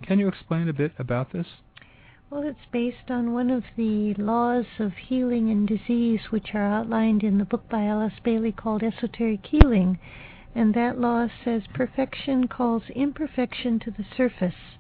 Can 0.03 0.19
you 0.19 0.29
explain 0.29 0.69
a 0.69 0.73
bit 0.73 0.93
about 0.99 1.33
this? 1.33 1.47
Well, 2.31 2.45
it's 2.45 2.67
based 2.73 3.11
on 3.11 3.35
one 3.35 3.51
of 3.51 3.65
the 3.77 4.15
laws 4.15 4.65
of 4.79 4.95
healing 4.95 5.51
and 5.51 5.69
disease 5.69 6.31
which 6.31 6.55
are 6.55 6.65
outlined 6.65 7.23
in 7.23 7.37
the 7.39 7.45
book 7.45 7.69
by 7.69 7.85
Alice 7.85 8.21
Bailey 8.25 8.53
called 8.53 8.83
Esoteric 8.83 9.45
Healing. 9.45 9.99
And 10.55 10.73
that 10.75 10.99
law 10.99 11.29
says 11.45 11.63
perfection 11.75 12.49
calls 12.49 12.85
imperfection 12.95 13.79
to 13.81 13.91
the 13.91 14.07
surface. 14.17 14.79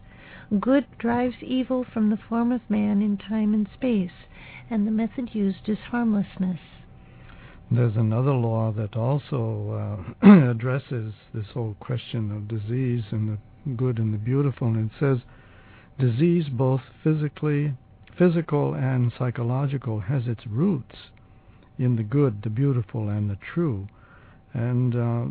Good 0.60 0.86
drives 0.98 1.36
evil 1.40 1.84
from 1.84 2.10
the 2.10 2.18
form 2.28 2.52
of 2.52 2.60
man 2.68 3.00
in 3.00 3.16
time 3.16 3.54
and 3.54 3.66
space, 3.72 4.26
and 4.68 4.86
the 4.86 4.90
method 4.90 5.34
used 5.34 5.68
is 5.68 5.78
harmlessness. 5.90 6.58
There's 7.70 7.96
another 7.96 8.34
law 8.34 8.70
that 8.72 8.94
also 8.94 10.04
uh, 10.22 10.50
addresses 10.50 11.14
this 11.32 11.46
whole 11.54 11.74
question 11.80 12.30
of 12.30 12.48
disease 12.48 13.04
and 13.12 13.30
the 13.30 13.72
good 13.76 13.98
and 13.98 14.12
the 14.12 14.18
beautiful, 14.18 14.68
and 14.68 14.90
it 14.90 14.96
says 15.00 15.18
disease, 15.98 16.50
both 16.50 16.82
physically, 17.02 17.72
physical 18.18 18.74
and 18.74 19.10
psychological, 19.18 20.00
has 20.00 20.26
its 20.26 20.46
roots 20.46 20.96
in 21.78 21.96
the 21.96 22.02
good, 22.02 22.42
the 22.42 22.50
beautiful, 22.50 23.08
and 23.08 23.30
the 23.30 23.38
true. 23.54 23.88
And 24.52 24.94
uh, 24.94 25.24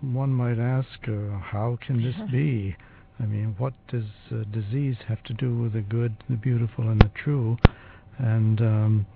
one 0.00 0.30
might 0.30 0.58
ask, 0.58 0.88
uh, 1.06 1.38
how 1.38 1.78
can 1.86 2.02
this 2.02 2.16
be? 2.32 2.76
I 3.20 3.26
mean, 3.26 3.54
what 3.58 3.74
does 3.88 4.04
uh, 4.30 4.44
disease 4.50 4.96
have 5.06 5.22
to 5.24 5.34
do 5.34 5.56
with 5.56 5.72
the 5.74 5.82
good, 5.82 6.16
the 6.28 6.36
beautiful, 6.36 6.88
and 6.88 7.00
the 7.00 7.10
true? 7.14 7.56
And 8.18 8.60
um, 8.60 9.06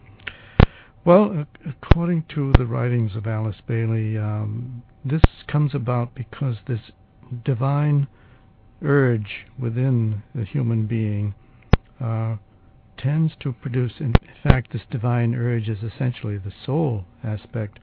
well, 1.05 1.47
according 1.67 2.25
to 2.35 2.52
the 2.52 2.67
writings 2.67 3.17
of 3.17 3.26
Alice 3.26 3.61
Bailey, 3.67 4.17
um, 4.19 4.83
this 5.05 5.23
comes 5.47 5.75
about 5.75 6.14
because 6.14 6.57
this 6.67 6.81
divine 7.45 8.07
urge 8.83 9.47
within 9.59 10.23
the 10.35 10.45
human 10.45 10.87
being 10.87 11.35
uh, 12.00 12.37
tends 12.97 13.33
to 13.40 13.52
produce, 13.52 13.93
in 14.00 14.14
fact, 14.43 14.73
this 14.73 14.83
divine 14.90 15.35
urge 15.35 15.69
is 15.69 15.83
essentially 15.83 16.38
the 16.38 16.52
soul 16.64 17.05
aspect 17.25 17.78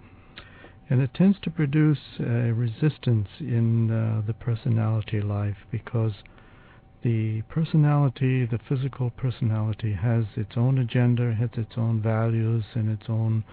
and 0.89 1.01
it 1.01 1.13
tends 1.13 1.37
to 1.41 1.49
produce 1.49 1.99
a 2.19 2.53
resistance 2.53 3.27
in 3.39 3.89
uh, 3.89 4.21
the 4.25 4.33
personality 4.33 5.21
life 5.21 5.57
because 5.71 6.13
the 7.03 7.41
personality, 7.43 8.45
the 8.45 8.59
physical 8.67 9.11
personality, 9.11 9.93
has 9.93 10.25
its 10.35 10.53
own 10.57 10.79
agenda, 10.79 11.33
has 11.33 11.51
its 11.53 11.73
own 11.77 12.01
values, 12.01 12.63
and 12.73 12.89
its 12.89 13.07
own 13.09 13.43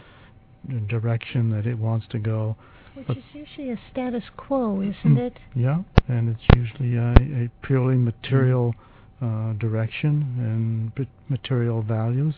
direction 0.89 1.51
that 1.51 1.67
it 1.67 1.79
wants 1.79 2.07
to 2.11 2.19
go. 2.19 2.57
Which 2.95 3.07
but 3.07 3.17
is 3.19 3.25
usually 3.33 3.71
a 3.71 3.79
status 3.91 4.25
quo, 4.37 4.81
isn't 4.81 5.19
it? 5.19 5.39
Yeah, 5.55 5.83
and 6.09 6.29
it's 6.29 6.57
usually 6.57 6.97
a, 6.97 7.13
a 7.13 7.51
purely 7.63 7.97
material 7.97 8.75
uh, 9.21 9.53
direction 9.55 10.93
and 10.97 11.07
material 11.29 11.83
values. 11.83 12.35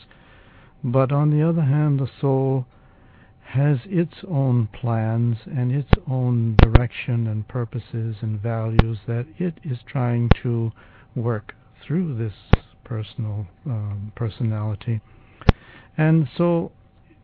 But 0.82 1.12
on 1.12 1.30
the 1.30 1.48
other 1.48 1.62
hand, 1.62 2.00
the 2.00 2.10
soul 2.20 2.66
has 3.44 3.78
its 3.84 4.14
own 4.28 4.66
plans 4.68 5.36
and 5.46 5.70
its 5.70 5.90
own 6.10 6.56
direction 6.56 7.26
and 7.26 7.46
purposes 7.46 8.16
and 8.20 8.40
values 8.40 8.98
that 9.06 9.26
it 9.38 9.58
is 9.62 9.78
trying 9.86 10.28
to 10.42 10.72
work 11.14 11.54
through 11.86 12.16
this 12.16 12.32
personal 12.84 13.46
um, 13.66 14.12
personality. 14.16 15.00
And 15.96 16.28
so 16.36 16.72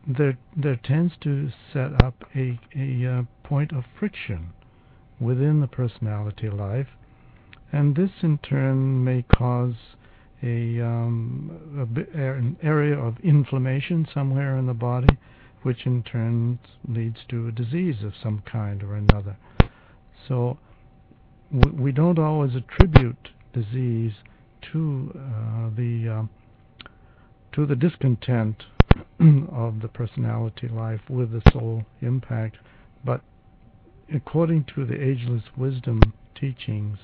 there 0.07 0.37
there 0.55 0.77
tends 0.77 1.13
to 1.21 1.49
set 1.73 2.01
up 2.03 2.15
a, 2.35 2.59
a 2.75 3.05
uh, 3.05 3.23
point 3.43 3.71
of 3.71 3.83
friction 3.99 4.51
within 5.19 5.59
the 5.59 5.67
personality 5.67 6.49
life, 6.49 6.87
and 7.71 7.95
this 7.95 8.11
in 8.21 8.37
turn 8.37 9.03
may 9.03 9.23
cause 9.23 9.75
a, 10.41 10.81
um, 10.81 11.51
a 11.77 12.19
an 12.19 12.57
area 12.63 12.97
of 12.97 13.19
inflammation 13.19 14.07
somewhere 14.13 14.57
in 14.57 14.65
the 14.65 14.73
body 14.73 15.17
which 15.63 15.85
in 15.85 16.03
turn 16.03 16.59
leads 16.87 17.19
to 17.29 17.47
a 17.47 17.51
disease 17.51 18.03
of 18.03 18.13
some 18.21 18.41
kind 18.51 18.83
or 18.83 18.95
another. 18.95 19.37
So 20.27 20.57
we 21.51 21.91
don't 21.91 22.19
always 22.19 22.55
attribute 22.55 23.29
disease 23.53 24.13
to 24.71 25.11
uh, 25.15 25.69
the 25.75 26.07
uh, 26.09 26.87
to 27.53 27.65
the 27.65 27.75
discontent 27.75 28.63
of 29.51 29.81
the 29.81 29.89
personality 29.93 30.67
life 30.67 31.01
with 31.09 31.31
the 31.31 31.41
soul 31.51 31.83
impact, 32.01 32.57
but 33.03 33.21
according 34.13 34.65
to 34.75 34.85
the 34.85 35.01
ageless 35.01 35.43
wisdom 35.57 36.01
teachings, 36.39 36.97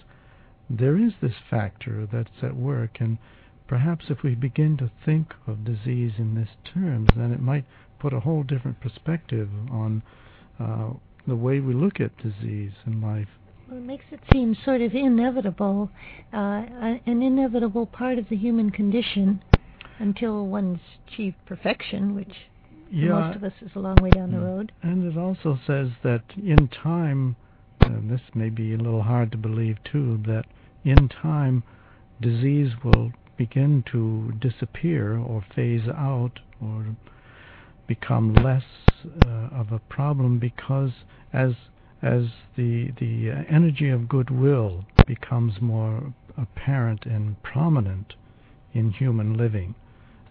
there 0.70 0.98
is 0.98 1.14
this 1.22 1.36
factor 1.50 2.08
that's 2.12 2.44
at 2.44 2.56
work, 2.56 2.98
and 3.00 3.18
perhaps 3.68 4.06
if 4.10 4.24
we 4.24 4.36
begin 4.36 4.78
to 4.78 4.92
think 5.06 5.34
of 5.46 5.66
disease 5.66 6.14
in 6.18 6.36
this 6.36 6.50
terms, 6.74 7.10
then 7.16 7.32
it 7.32 7.42
might 7.42 7.66
put 8.00 8.14
a 8.14 8.20
whole 8.20 8.44
different 8.44 8.80
perspective 8.82 9.50
on 9.72 10.04
uh, 10.60 10.90
the 11.28 11.36
way 11.36 11.60
we 11.60 11.74
look 11.74 12.00
at 12.00 12.18
disease 12.18 12.72
and 12.86 13.02
life. 13.02 13.28
Well, 13.68 13.80
it 13.80 13.86
makes 13.86 14.06
it 14.12 14.22
seem 14.32 14.56
sort 14.64 14.82
of 14.82 14.94
inevitable, 14.94 15.90
uh, 16.34 16.38
an 16.38 17.22
inevitable 17.22 17.86
part 17.86 18.18
of 18.18 18.30
the 18.30 18.38
human 18.38 18.70
condition 18.70 19.42
until 20.00 20.48
one's 20.48 20.80
achieved 21.06 21.36
perfection, 21.46 22.16
which 22.16 22.34
yeah, 22.90 23.10
most 23.10 23.36
of 23.36 23.44
us 23.44 23.54
is 23.62 23.72
a 23.76 23.80
long 23.80 23.98
way 24.02 24.10
down 24.10 24.32
the 24.32 24.38
mm. 24.38 24.46
road. 24.46 24.72
And 24.82 25.12
it 25.12 25.18
also 25.18 25.60
says 25.68 25.90
that 26.04 26.24
in 26.38 26.70
time, 26.70 27.36
and 27.82 28.10
this 28.10 28.22
may 28.34 28.50
be 28.50 28.74
a 28.74 28.78
little 28.78 29.04
hard 29.04 29.32
to 29.34 29.38
believe 29.38 29.78
too, 29.84 30.22
that 30.26 30.46
in 30.86 31.10
time 31.10 31.64
disease 32.22 32.72
will 32.84 33.12
begin 33.38 33.84
to 33.92 34.32
disappear 34.40 35.18
or 35.18 35.44
phase 35.56 35.88
out 35.90 36.40
or 36.62 36.86
become 37.88 38.34
less 38.34 38.64
uh, 39.26 39.50
of 39.52 39.72
a 39.72 39.80
problem 39.80 40.40
because 40.40 40.92
as 41.34 41.54
as 42.02 42.26
the 42.56 42.92
the 43.00 43.30
energy 43.50 43.90
of 43.90 44.08
goodwill 44.08 44.86
becomes 45.06 45.62
more 45.62 46.14
apparent 46.38 47.06
and 47.06 47.42
prominent 47.42 48.14
in 48.74 48.92
human 48.92 49.36
living 49.36 49.74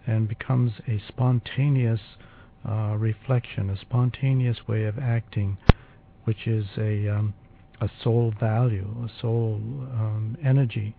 and 0.05 0.29
becomes 0.29 0.71
a 0.87 1.01
spontaneous 1.09 1.99
uh, 2.67 2.95
reflection, 2.97 3.69
a 3.69 3.77
spontaneous 3.77 4.67
way 4.67 4.85
of 4.85 4.97
acting, 4.97 5.57
which 6.23 6.47
is 6.47 6.65
a 6.77 7.07
um, 7.09 7.33
a 7.79 7.89
soul 8.03 8.33
value, 8.39 8.87
a 9.05 9.21
soul 9.21 9.55
um, 9.93 10.37
energy. 10.43 10.95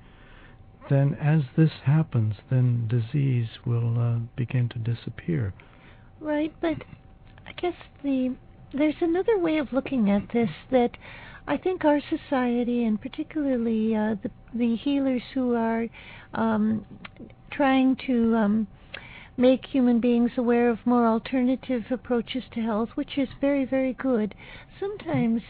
Then, 0.89 1.15
as 1.15 1.43
this 1.57 1.73
happens, 1.85 2.37
then 2.51 2.89
disease 2.89 3.49
will 3.67 3.99
uh, 3.99 4.19
begin 4.37 4.69
to 4.71 4.79
disappear. 4.79 5.53
Right, 6.21 6.53
but 6.61 6.77
I 7.47 7.53
guess 7.53 7.75
the 8.03 8.37
there's 8.73 9.01
another 9.01 9.39
way 9.39 9.59
of 9.59 9.73
looking 9.73 10.11
at 10.11 10.29
this 10.33 10.51
that 10.71 10.91
I 11.47 11.57
think 11.57 11.85
our 11.85 12.01
society, 12.01 12.85
and 12.85 13.01
particularly 13.01 13.95
uh, 13.95 14.17
the 14.23 14.31
the 14.53 14.77
healers 14.77 15.23
who 15.35 15.55
are 15.55 15.87
um, 16.35 16.85
trying 17.51 17.97
to 18.07 18.35
um, 18.37 18.69
make 19.39 19.65
human 19.67 20.01
beings 20.01 20.33
aware 20.37 20.69
of 20.69 20.85
more 20.85 21.07
alternative 21.07 21.85
approaches 21.91 22.43
to 22.53 22.61
health, 22.61 22.91
which 22.97 23.17
is 23.17 23.29
very, 23.41 23.65
very 23.65 23.93
good, 23.95 24.35
sometimes 24.81 25.41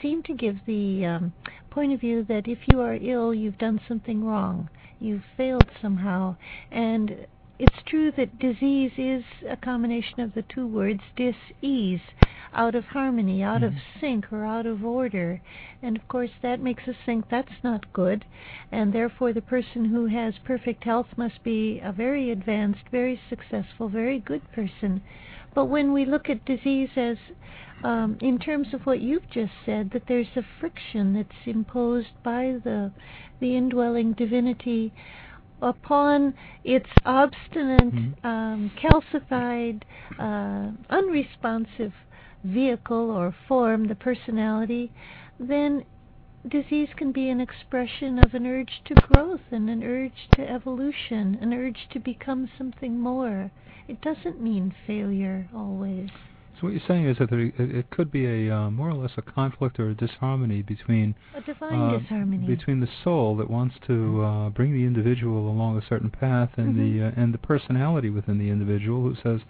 seem 0.00 0.22
to 0.22 0.34
give 0.34 0.56
the 0.66 1.04
um, 1.04 1.32
point 1.70 1.92
of 1.92 2.00
view 2.00 2.24
that 2.24 2.46
if 2.46 2.68
you 2.68 2.80
are 2.80 2.94
ill, 2.94 3.34
you've 3.34 3.58
done 3.58 3.80
something 3.88 4.24
wrong, 4.24 4.70
you've 5.00 5.24
failed 5.36 5.68
somehow, 5.82 6.36
and 6.70 7.26
it's 7.58 7.82
true 7.86 8.10
that 8.16 8.38
disease 8.38 8.92
is 8.98 9.24
a 9.48 9.56
combination 9.56 10.20
of 10.20 10.34
the 10.34 10.42
two 10.42 10.66
words 10.66 11.00
dis-ease, 11.16 12.00
out 12.52 12.74
of 12.74 12.84
harmony, 12.84 13.42
out 13.42 13.60
mm-hmm. 13.60 13.76
of 13.76 13.82
sync, 14.00 14.32
or 14.32 14.44
out 14.44 14.66
of 14.66 14.84
order. 14.84 15.40
And 15.82 15.96
of 15.96 16.06
course, 16.08 16.30
that 16.42 16.60
makes 16.60 16.88
us 16.88 16.96
think 17.06 17.28
that's 17.30 17.62
not 17.62 17.92
good, 17.92 18.24
and 18.72 18.92
therefore 18.92 19.32
the 19.32 19.40
person 19.40 19.86
who 19.86 20.06
has 20.06 20.34
perfect 20.44 20.84
health 20.84 21.08
must 21.16 21.42
be 21.44 21.80
a 21.82 21.92
very 21.92 22.30
advanced, 22.30 22.88
very 22.90 23.20
successful, 23.28 23.88
very 23.88 24.18
good 24.18 24.42
person. 24.52 25.02
But 25.54 25.66
when 25.66 25.92
we 25.92 26.04
look 26.04 26.28
at 26.28 26.44
disease 26.44 26.90
as 26.96 27.16
um, 27.84 28.16
in 28.20 28.38
terms 28.38 28.68
of 28.72 28.86
what 28.86 29.00
you've 29.00 29.30
just 29.30 29.52
said, 29.66 29.90
that 29.92 30.04
there's 30.08 30.36
a 30.36 30.42
friction 30.58 31.14
that's 31.14 31.46
imposed 31.46 32.22
by 32.22 32.56
the 32.64 32.92
the 33.40 33.56
indwelling 33.56 34.12
divinity 34.14 34.92
upon 35.62 36.34
its 36.64 36.88
obstinate, 37.04 37.94
mm-hmm. 37.94 38.26
um, 38.26 38.70
calcified, 38.76 39.82
uh, 40.18 40.70
unresponsive 40.90 41.92
vehicle 42.44 43.10
or 43.10 43.34
form, 43.48 43.88
the 43.88 43.94
personality, 43.94 44.92
then 45.38 45.84
disease 46.46 46.90
can 46.96 47.10
be 47.10 47.30
an 47.30 47.40
expression 47.40 48.18
of 48.18 48.34
an 48.34 48.46
urge 48.46 48.82
to 48.84 48.94
growth 48.94 49.40
and 49.50 49.70
an 49.70 49.82
urge 49.82 50.28
to 50.34 50.48
evolution, 50.48 51.38
an 51.40 51.54
urge 51.54 51.88
to 51.90 51.98
become 51.98 52.48
something 52.58 53.00
more. 53.00 53.50
It 53.88 54.00
doesn't 54.02 54.40
mean 54.40 54.74
failure 54.86 55.48
always. 55.54 56.10
So 56.54 56.68
what 56.68 56.72
you're 56.72 56.82
saying 56.86 57.08
is 57.08 57.18
that 57.18 57.30
there, 57.30 57.40
it 57.58 57.90
could 57.90 58.12
be 58.12 58.26
a 58.26 58.54
uh, 58.54 58.70
more 58.70 58.88
or 58.88 58.94
less 58.94 59.10
a 59.16 59.22
conflict 59.22 59.80
or 59.80 59.90
a 59.90 59.94
disharmony 59.94 60.62
between 60.62 61.16
a 61.34 61.40
divine 61.40 61.80
uh, 61.80 61.98
disharmony 61.98 62.46
between 62.46 62.80
the 62.80 62.88
soul 63.02 63.36
that 63.36 63.50
wants 63.50 63.74
to 63.88 64.22
uh, 64.22 64.50
bring 64.50 64.72
the 64.72 64.84
individual 64.84 65.50
along 65.50 65.76
a 65.76 65.82
certain 65.88 66.10
path 66.10 66.50
and 66.56 66.76
mm-hmm. 66.76 67.00
the 67.00 67.06
uh, 67.06 67.12
and 67.16 67.34
the 67.34 67.38
personality 67.38 68.08
within 68.08 68.38
the 68.38 68.50
individual 68.50 69.02
who 69.02 69.16
says, 69.22 69.40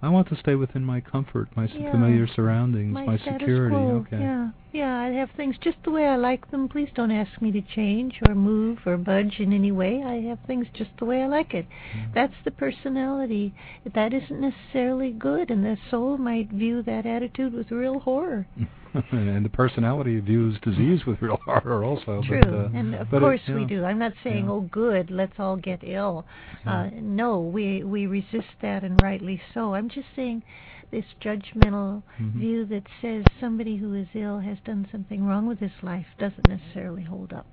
I 0.00 0.10
want 0.10 0.28
to 0.28 0.36
stay 0.36 0.54
within 0.54 0.84
my 0.84 1.00
comfort, 1.00 1.48
my 1.56 1.64
yeah. 1.66 1.90
familiar 1.90 2.28
surroundings, 2.28 2.92
my, 2.92 3.04
my 3.04 3.18
security. 3.18 3.74
Quo. 3.74 4.04
Okay. 4.06 4.20
Yeah, 4.20 4.50
yeah. 4.72 4.96
I 4.96 5.08
have 5.08 5.30
things 5.36 5.56
just 5.60 5.78
the 5.82 5.90
way 5.90 6.06
I 6.06 6.14
like 6.14 6.50
them. 6.52 6.68
Please 6.68 6.88
don't 6.94 7.10
ask 7.10 7.42
me 7.42 7.50
to 7.50 7.60
change 7.60 8.20
or 8.22 8.34
move 8.36 8.78
or 8.86 8.96
budge 8.96 9.40
in 9.40 9.52
any 9.52 9.72
way. 9.72 10.02
I 10.04 10.20
have 10.28 10.38
things 10.46 10.68
just 10.72 10.90
the 10.98 11.04
way 11.04 11.22
I 11.22 11.26
like 11.26 11.52
it. 11.52 11.66
Mm. 11.96 12.14
That's 12.14 12.34
the 12.44 12.52
personality. 12.52 13.52
That 13.92 14.14
isn't 14.14 14.40
necessarily 14.40 15.10
good, 15.10 15.50
and 15.50 15.64
the 15.64 15.76
soul 15.90 16.16
might 16.16 16.50
view 16.50 16.82
that 16.82 17.04
attitude 17.04 17.52
with 17.52 17.72
real 17.72 17.98
horror. 17.98 18.46
and 19.12 19.44
the 19.44 19.50
personality 19.50 20.18
views 20.20 20.58
disease 20.62 21.00
with 21.06 21.20
real 21.20 21.38
horror 21.44 21.84
also. 21.84 22.22
True, 22.26 22.40
but, 22.40 22.48
uh, 22.48 22.78
and 22.78 22.94
of 22.94 23.10
course 23.10 23.40
it, 23.46 23.54
we 23.54 23.64
do. 23.64 23.84
I'm 23.84 23.98
not 23.98 24.12
saying, 24.24 24.44
yeah. 24.44 24.50
oh, 24.50 24.60
good, 24.70 25.10
let's 25.10 25.34
all 25.38 25.56
get 25.56 25.80
ill. 25.82 26.24
Yeah. 26.64 26.72
Uh, 26.72 26.90
no, 26.94 27.40
we 27.40 27.82
we 27.84 28.06
resist 28.06 28.48
that, 28.62 28.84
and 28.84 29.00
rightly 29.02 29.40
so. 29.54 29.74
I'm 29.74 29.88
just 29.88 30.08
saying 30.14 30.42
this 30.90 31.04
judgmental 31.22 32.02
mm-hmm. 32.20 32.38
view 32.38 32.66
that 32.66 32.84
says 33.02 33.24
somebody 33.40 33.76
who 33.76 33.94
is 33.94 34.08
ill 34.14 34.38
has 34.38 34.58
done 34.64 34.88
something 34.90 35.24
wrong 35.24 35.46
with 35.46 35.58
his 35.58 35.82
life 35.82 36.06
doesn't 36.18 36.48
necessarily 36.48 37.04
hold 37.04 37.32
up. 37.32 37.46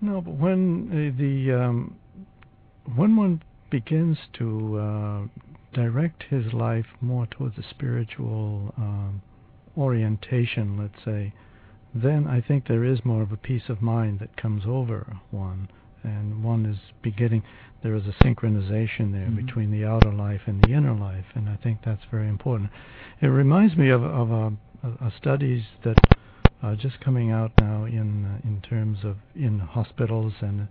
No, 0.00 0.20
but 0.20 0.34
when 0.34 0.88
uh, 0.90 1.18
the 1.18 1.52
um, 1.52 1.96
when 2.94 3.16
one 3.16 3.42
begins 3.70 4.18
to 4.34 4.78
uh, 4.78 5.20
direct 5.72 6.24
his 6.30 6.52
life 6.52 6.86
more 7.00 7.26
towards 7.26 7.56
the 7.56 7.64
spiritual 7.70 8.72
um, 8.76 9.22
orientation, 9.76 10.78
let's 10.78 11.04
say, 11.04 11.32
then 11.94 12.26
I 12.26 12.40
think 12.40 12.66
there 12.66 12.84
is 12.84 13.04
more 13.04 13.22
of 13.22 13.32
a 13.32 13.36
peace 13.36 13.68
of 13.68 13.80
mind 13.80 14.18
that 14.18 14.36
comes 14.36 14.64
over 14.66 15.16
one, 15.30 15.68
and 16.02 16.42
one 16.42 16.66
is 16.66 16.78
beginning. 17.02 17.42
There 17.82 17.94
is 17.94 18.06
a 18.06 18.24
synchronization 18.24 19.12
there 19.12 19.28
mm-hmm. 19.28 19.46
between 19.46 19.70
the 19.70 19.84
outer 19.84 20.12
life 20.12 20.42
and 20.46 20.62
the 20.62 20.72
inner 20.72 20.94
life, 20.94 21.26
and 21.34 21.48
I 21.48 21.56
think 21.56 21.78
that's 21.84 22.04
very 22.10 22.28
important. 22.28 22.70
It 23.20 23.28
reminds 23.28 23.76
me 23.76 23.90
of 23.90 24.02
of 24.02 24.30
a, 24.30 24.52
a, 24.82 25.06
a 25.06 25.12
studies 25.16 25.64
that 25.84 25.98
are 26.62 26.74
just 26.74 27.00
coming 27.00 27.30
out 27.30 27.52
now 27.60 27.84
in 27.84 28.24
uh, 28.24 28.48
in 28.48 28.60
terms 28.60 29.04
of 29.04 29.16
in 29.36 29.60
hospitals 29.60 30.32
and 30.40 30.68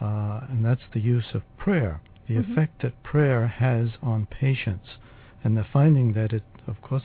uh, 0.00 0.40
and 0.48 0.64
that's 0.64 0.88
the 0.92 1.00
use 1.00 1.32
of 1.32 1.42
prayer, 1.56 2.00
the 2.28 2.34
mm-hmm. 2.34 2.52
effect 2.52 2.82
that 2.82 3.02
prayer 3.02 3.46
has 3.46 3.90
on 4.02 4.26
patients, 4.26 4.98
and 5.42 5.56
they're 5.56 5.66
finding 5.72 6.12
that 6.12 6.32
it, 6.32 6.42
of 6.66 6.82
course, 6.82 7.02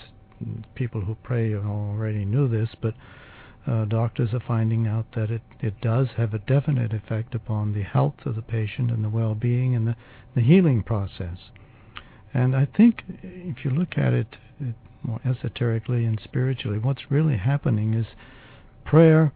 people 0.75 1.01
who 1.01 1.15
pray 1.23 1.55
already 1.55 2.25
knew 2.25 2.47
this, 2.47 2.69
but 2.81 2.93
uh, 3.67 3.85
doctors 3.85 4.33
are 4.33 4.43
finding 4.47 4.87
out 4.87 5.05
that 5.15 5.29
it, 5.29 5.41
it 5.59 5.79
does 5.81 6.07
have 6.17 6.33
a 6.33 6.39
definite 6.39 6.93
effect 6.93 7.35
upon 7.35 7.73
the 7.73 7.83
health 7.83 8.15
of 8.25 8.35
the 8.35 8.41
patient 8.41 8.89
and 8.89 9.03
the 9.03 9.09
well-being 9.09 9.75
and 9.75 9.87
the, 9.87 9.95
the 10.35 10.41
healing 10.41 10.81
process. 10.81 11.37
And 12.33 12.55
I 12.55 12.65
think 12.65 13.03
if 13.21 13.63
you 13.63 13.71
look 13.71 13.97
at 13.97 14.13
it, 14.13 14.37
it 14.59 14.75
more 15.03 15.19
esoterically 15.25 16.05
and 16.05 16.19
spiritually, 16.23 16.79
what's 16.79 17.11
really 17.11 17.37
happening 17.37 17.93
is 17.93 18.05
prayer 18.85 19.31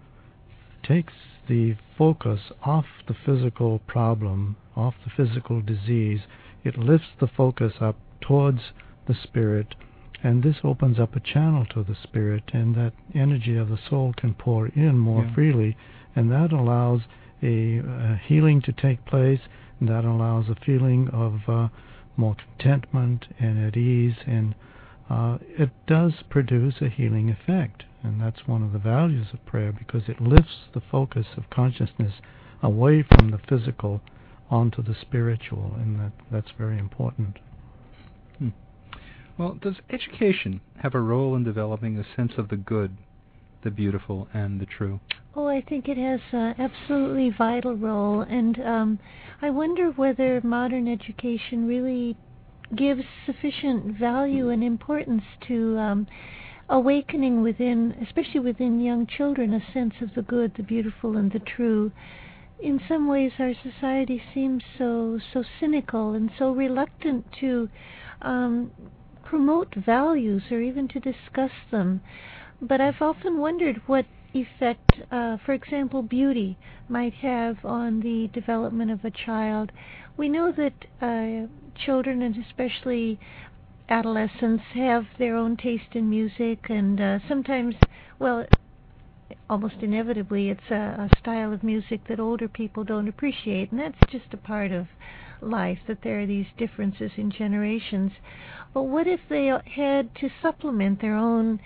takes 0.84 1.14
the 1.48 1.76
focus 1.98 2.40
off 2.64 2.86
the 3.08 3.16
physical 3.26 3.80
problem, 3.88 4.56
off 4.76 4.96
the 5.04 5.12
physical 5.16 5.62
disease. 5.62 6.22
It 6.64 6.78
lifts 6.78 7.10
the 7.20 7.28
focus 7.28 7.74
up 7.80 7.98
towards 8.22 8.60
the 9.08 9.16
spirit 9.16 9.76
and 10.26 10.42
this 10.42 10.56
opens 10.64 11.00
up 11.00 11.16
a 11.16 11.20
channel 11.20 11.68
to 11.68 11.84
the 11.84 11.96
spirit, 12.02 12.50
and 12.52 12.74
that 12.74 12.94
energy 13.14 13.56
of 13.56 13.70
the 13.70 13.78
soul 13.88 14.12
can 14.18 14.34
pour 14.34 14.70
in 14.70 14.98
more 14.98 15.24
yeah. 15.24 15.36
freely, 15.36 15.78
and 16.16 16.32
that 16.32 16.52
allows 16.52 17.02
a, 17.44 17.78
a, 17.78 18.20
healing 18.26 18.60
to 18.60 18.72
take 18.72 19.06
place, 19.06 19.42
and 19.80 19.88
that 19.88 20.04
allows 20.04 20.50
a 20.50 20.56
feeling 20.66 21.10
of 21.10 21.42
uh, 21.48 21.68
more 22.18 22.36
contentment 22.58 23.28
and 23.40 23.64
at 23.64 23.78
ease, 23.78 24.16
and 24.26 24.56
uh, 25.12 25.38
it 25.60 25.70
does 25.86 26.14
produce 26.28 26.82
a 26.82 26.90
healing 26.90 27.30
effect, 27.30 27.84
and 28.02 28.20
that's 28.20 28.48
one 28.48 28.64
of 28.64 28.74
the 28.74 28.80
values 28.80 29.28
of 29.32 29.46
prayer 29.46 29.72
because 29.72 30.10
it 30.10 30.20
lifts 30.20 30.70
the 30.74 30.82
focus 30.92 31.28
of 31.38 31.48
consciousness 31.52 32.14
away 32.64 33.04
from 33.04 33.30
the 33.30 33.40
physical 33.48 34.02
onto 34.50 34.82
the 34.82 34.96
spiritual, 35.00 35.74
and 35.76 36.00
that 36.00 36.14
that's 36.32 36.52
very 36.58 36.80
important. 36.80 37.38
Hmm. 38.40 38.50
Well, 39.38 39.58
does 39.62 39.76
education 39.90 40.62
have 40.78 40.96
a 40.96 41.02
role 41.02 41.36
in 41.36 41.44
developing 41.44 41.98
a 41.98 42.06
sense 42.16 42.34
of 42.38 42.48
the 42.48 42.56
good, 42.56 42.96
the 43.64 43.72
beautiful, 43.72 44.30
and 44.34 44.62
the 44.62 44.66
true? 44.66 45.02
Oh, 45.36 45.48
I 45.48 45.62
think 45.62 45.90
it 45.90 45.98
has 45.98 46.22
an 46.32 46.56
absolutely 46.58 47.32
vital 47.32 47.76
role, 47.76 48.22
and 48.22 48.58
um, 48.62 49.00
I 49.42 49.50
wonder 49.50 49.92
whether 49.92 50.40
modern 50.42 50.88
education 50.88 51.68
really 51.68 52.16
gives 52.74 53.04
sufficient 53.26 53.98
value 53.98 54.50
and 54.50 54.64
importance 54.64 55.24
to 55.48 55.78
um, 55.78 56.08
awakening 56.70 57.42
within, 57.42 57.94
especially 58.02 58.40
within 58.40 58.80
young 58.80 59.06
children, 59.06 59.54
a 59.54 59.74
sense 59.74 59.96
of 60.02 60.14
the 60.16 60.22
good, 60.22 60.54
the 60.56 60.64
beautiful, 60.64 61.18
and 61.18 61.32
the 61.34 61.40
true. 61.40 61.92
In 62.60 62.80
some 62.88 63.10
ways, 63.10 63.34
our 63.38 63.54
society 63.62 64.22
seems 64.34 64.64
so 64.78 65.20
so 65.34 65.44
cynical 65.60 66.14
and 66.14 66.32
so 66.40 66.52
reluctant 66.52 67.26
to 67.42 67.70
um, 68.22 68.72
promote 69.26 69.76
values 69.76 70.44
or 70.52 70.62
even 70.62 70.88
to 70.88 71.00
discuss 71.00 71.52
them. 71.72 72.02
But 72.62 72.80
I've 72.80 73.02
often 73.02 73.40
wondered 73.40 73.82
what 73.86 74.06
effect, 74.34 75.02
uh, 75.12 75.38
for 75.46 75.54
example, 75.54 76.02
beauty 76.02 76.58
might 76.88 77.14
have 77.16 77.64
on 77.66 78.02
the 78.02 78.30
development 78.34 78.92
of 78.92 79.04
a 79.04 79.12
child. 79.12 79.72
We 80.16 80.30
know 80.30 80.54
that 80.54 80.86
uh, 81.02 81.48
children, 81.76 82.22
and 82.22 82.38
especially 82.38 83.20
adolescents, 83.90 84.64
have 84.74 85.06
their 85.18 85.36
own 85.36 85.58
taste 85.58 85.96
in 85.96 86.10
music, 86.10 86.70
and 86.70 87.00
uh, 87.02 87.20
sometimes, 87.28 87.76
well, 88.20 88.46
almost 89.50 89.76
inevitably, 89.82 90.50
it's 90.50 90.72
a, 90.72 91.10
a 91.10 91.20
style 91.20 91.52
of 91.52 91.64
music 91.64 92.08
that 92.08 92.20
older 92.20 92.48
people 92.48 92.84
don't 92.84 93.08
appreciate, 93.08 93.72
and 93.72 93.80
that's 93.80 94.12
just 94.12 94.34
a 94.34 94.38
part 94.38 94.72
of 94.72 94.88
life 95.42 95.80
that 95.88 96.02
there 96.04 96.22
are 96.22 96.26
these 96.26 96.48
differences 96.58 97.12
in 97.18 97.32
generations. 97.32 98.12
But 98.74 98.84
what 98.84 99.08
if 99.08 99.22
they 99.30 99.48
had 99.48 100.14
to 100.16 100.30
supplement 100.42 101.02
their 101.02 101.16
own 101.16 101.60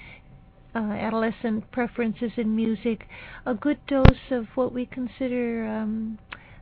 uh, 0.75 0.79
adolescent 0.79 1.71
preferences 1.71 2.32
in 2.38 2.55
music, 2.55 3.08
a 3.45 3.53
good 3.53 3.84
dose 3.88 4.32
of 4.32 4.45
what 4.55 4.71
we 4.71 4.86
consider 4.86 5.65
um, 5.67 6.19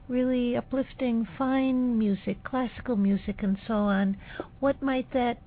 really 0.08 0.56
uplifting, 0.56 1.28
fine 1.38 1.98
music, 1.98 2.44
classical 2.44 2.96
music, 2.96 3.44
and 3.44 3.58
so 3.68 3.74
on. 3.74 4.18
What 4.60 4.82
might 4.82 5.12
that 5.12 5.42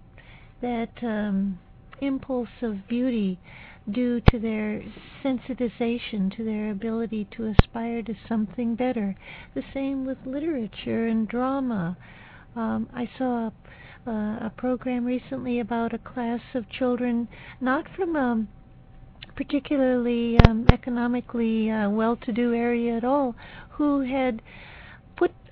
that 0.61 0.93
um, 1.03 1.59
impulse 2.03 2.51
of 2.63 2.87
beauty 2.87 3.39
do 3.93 4.21
to 4.21 4.39
their 4.39 4.83
sensitization, 5.23 6.35
to 6.37 6.45
their 6.45 6.71
ability 6.71 7.29
to 7.37 7.47
aspire 7.47 8.03
to 8.03 8.15
something 8.29 8.75
better? 8.75 9.17
The 9.55 9.63
same 9.75 10.07
with 10.07 10.19
literature 10.25 11.07
and 11.07 11.29
drama. 11.29 11.97
Um, 12.57 12.89
I 12.95 13.09
saw 13.17 13.47
a 13.47 13.53
uh, 14.07 14.11
a 14.11 14.53
program 14.57 15.05
recently 15.05 15.61
about 15.61 15.93
a 15.93 15.99
class 15.99 16.41
of 16.55 16.69
children, 16.71 17.29
not 17.61 17.85
from 17.95 18.17
a 18.17 18.47
particularly 19.37 20.39
um, 20.47 20.67
economically 20.73 21.71
uh, 21.71 21.89
well-to-do 21.89 22.55
area 22.55 22.97
at 22.97 23.05
all, 23.05 23.35
who 23.73 24.01
had 24.01 24.43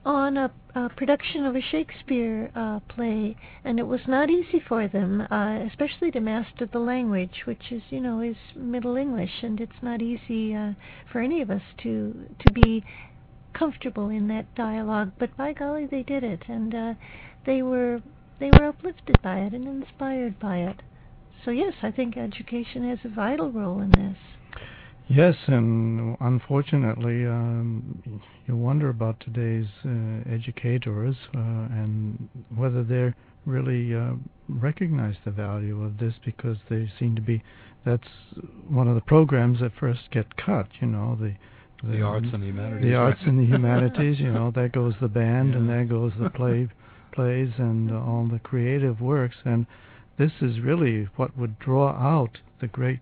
on 0.09 0.39
a, 0.39 0.51
a 0.75 0.89
production 0.89 1.45
of 1.45 1.55
a 1.55 1.61
Shakespeare 1.61 2.51
uh, 2.55 2.81
play, 2.89 3.37
and 3.63 3.79
it 3.79 3.87
was 3.87 4.01
not 4.09 4.31
easy 4.31 4.59
for 4.59 4.89
them, 4.89 5.21
uh, 5.31 5.63
especially 5.67 6.11
to 6.13 6.21
master 6.21 6.65
the 6.65 6.79
language, 6.79 7.43
which 7.45 7.71
is, 7.71 7.83
you 7.91 8.01
know, 8.01 8.23
is 8.23 8.37
Middle 8.57 8.97
English, 8.97 9.43
and 9.43 9.61
it's 9.61 9.83
not 9.83 10.01
easy 10.01 10.55
uh, 10.55 10.73
for 11.13 11.21
any 11.21 11.43
of 11.43 11.51
us 11.51 11.61
to 11.83 12.27
to 12.39 12.51
be 12.51 12.83
comfortable 13.53 14.09
in 14.09 14.29
that 14.29 14.55
dialogue. 14.55 15.13
But 15.19 15.37
by 15.37 15.53
golly, 15.53 15.85
they 15.85 16.05
did 16.05 16.25
it, 16.25 16.45
and 16.49 16.75
uh, 16.75 16.95
they 17.45 17.61
were 17.61 18.01
they 18.41 18.51
were 18.51 18.65
uplifted 18.65 19.21
by 19.21 19.41
it 19.41 19.53
and 19.53 19.69
inspired 19.69 20.39
by 20.39 20.61
it. 20.61 20.81
So 21.45 21.51
yes, 21.51 21.75
I 21.83 21.91
think 21.91 22.17
education 22.17 22.89
has 22.89 23.01
a 23.05 23.15
vital 23.15 23.53
role 23.53 23.83
in 23.83 23.91
this. 23.91 24.17
Yes, 25.09 25.35
and 25.47 26.17
unfortunately, 26.21 27.27
um, 27.27 28.23
you 28.47 28.57
wonder 28.57 28.91
about 28.91 29.19
today's 29.21 29.67
uh, 29.85 30.31
educators 30.31 31.17
uh, 31.35 31.39
and 31.39 32.29
whether 32.55 32.85
they 32.85 33.15
really 33.47 33.95
uh, 33.95 34.13
recognize 34.49 35.15
the 35.25 35.31
value 35.31 35.83
of 35.83 35.97
this 35.99 36.13
because 36.25 36.59
they 36.69 36.91
seem 36.99 37.17
to 37.17 37.23
be. 37.23 37.43
That's 37.87 38.09
one 38.69 38.87
of 38.87 38.97
the 38.97 39.01
programs 39.01 39.61
that 39.61 39.73
first 39.81 40.11
get 40.11 40.37
cut. 40.37 40.69
You 40.81 40.89
know, 40.89 41.17
the 41.19 41.35
the, 41.83 41.97
the 41.99 42.03
arts 42.03 42.27
and 42.33 42.43
the 42.43 42.47
humanities. 42.47 42.85
The 42.85 42.95
arts 42.95 43.21
and 43.25 43.39
the 43.39 43.47
humanities. 43.55 44.19
You 44.19 44.33
know, 44.33 44.51
there 44.55 44.69
goes 44.69 44.95
the 45.01 45.09
band, 45.09 45.51
yeah. 45.51 45.57
and 45.57 45.69
there 45.71 45.85
goes 45.85 46.13
the 46.21 46.29
play 46.29 46.69
plays 47.13 47.51
and 47.57 47.91
all 47.91 48.29
the 48.31 48.41
creative 48.41 49.01
works. 49.01 49.37
And 49.45 49.67
this 50.19 50.33
is 50.43 50.61
really 50.61 51.09
what 51.17 51.37
would 51.39 51.59
draw 51.59 51.93
out 51.93 52.39
the 52.61 52.67
great 52.67 53.01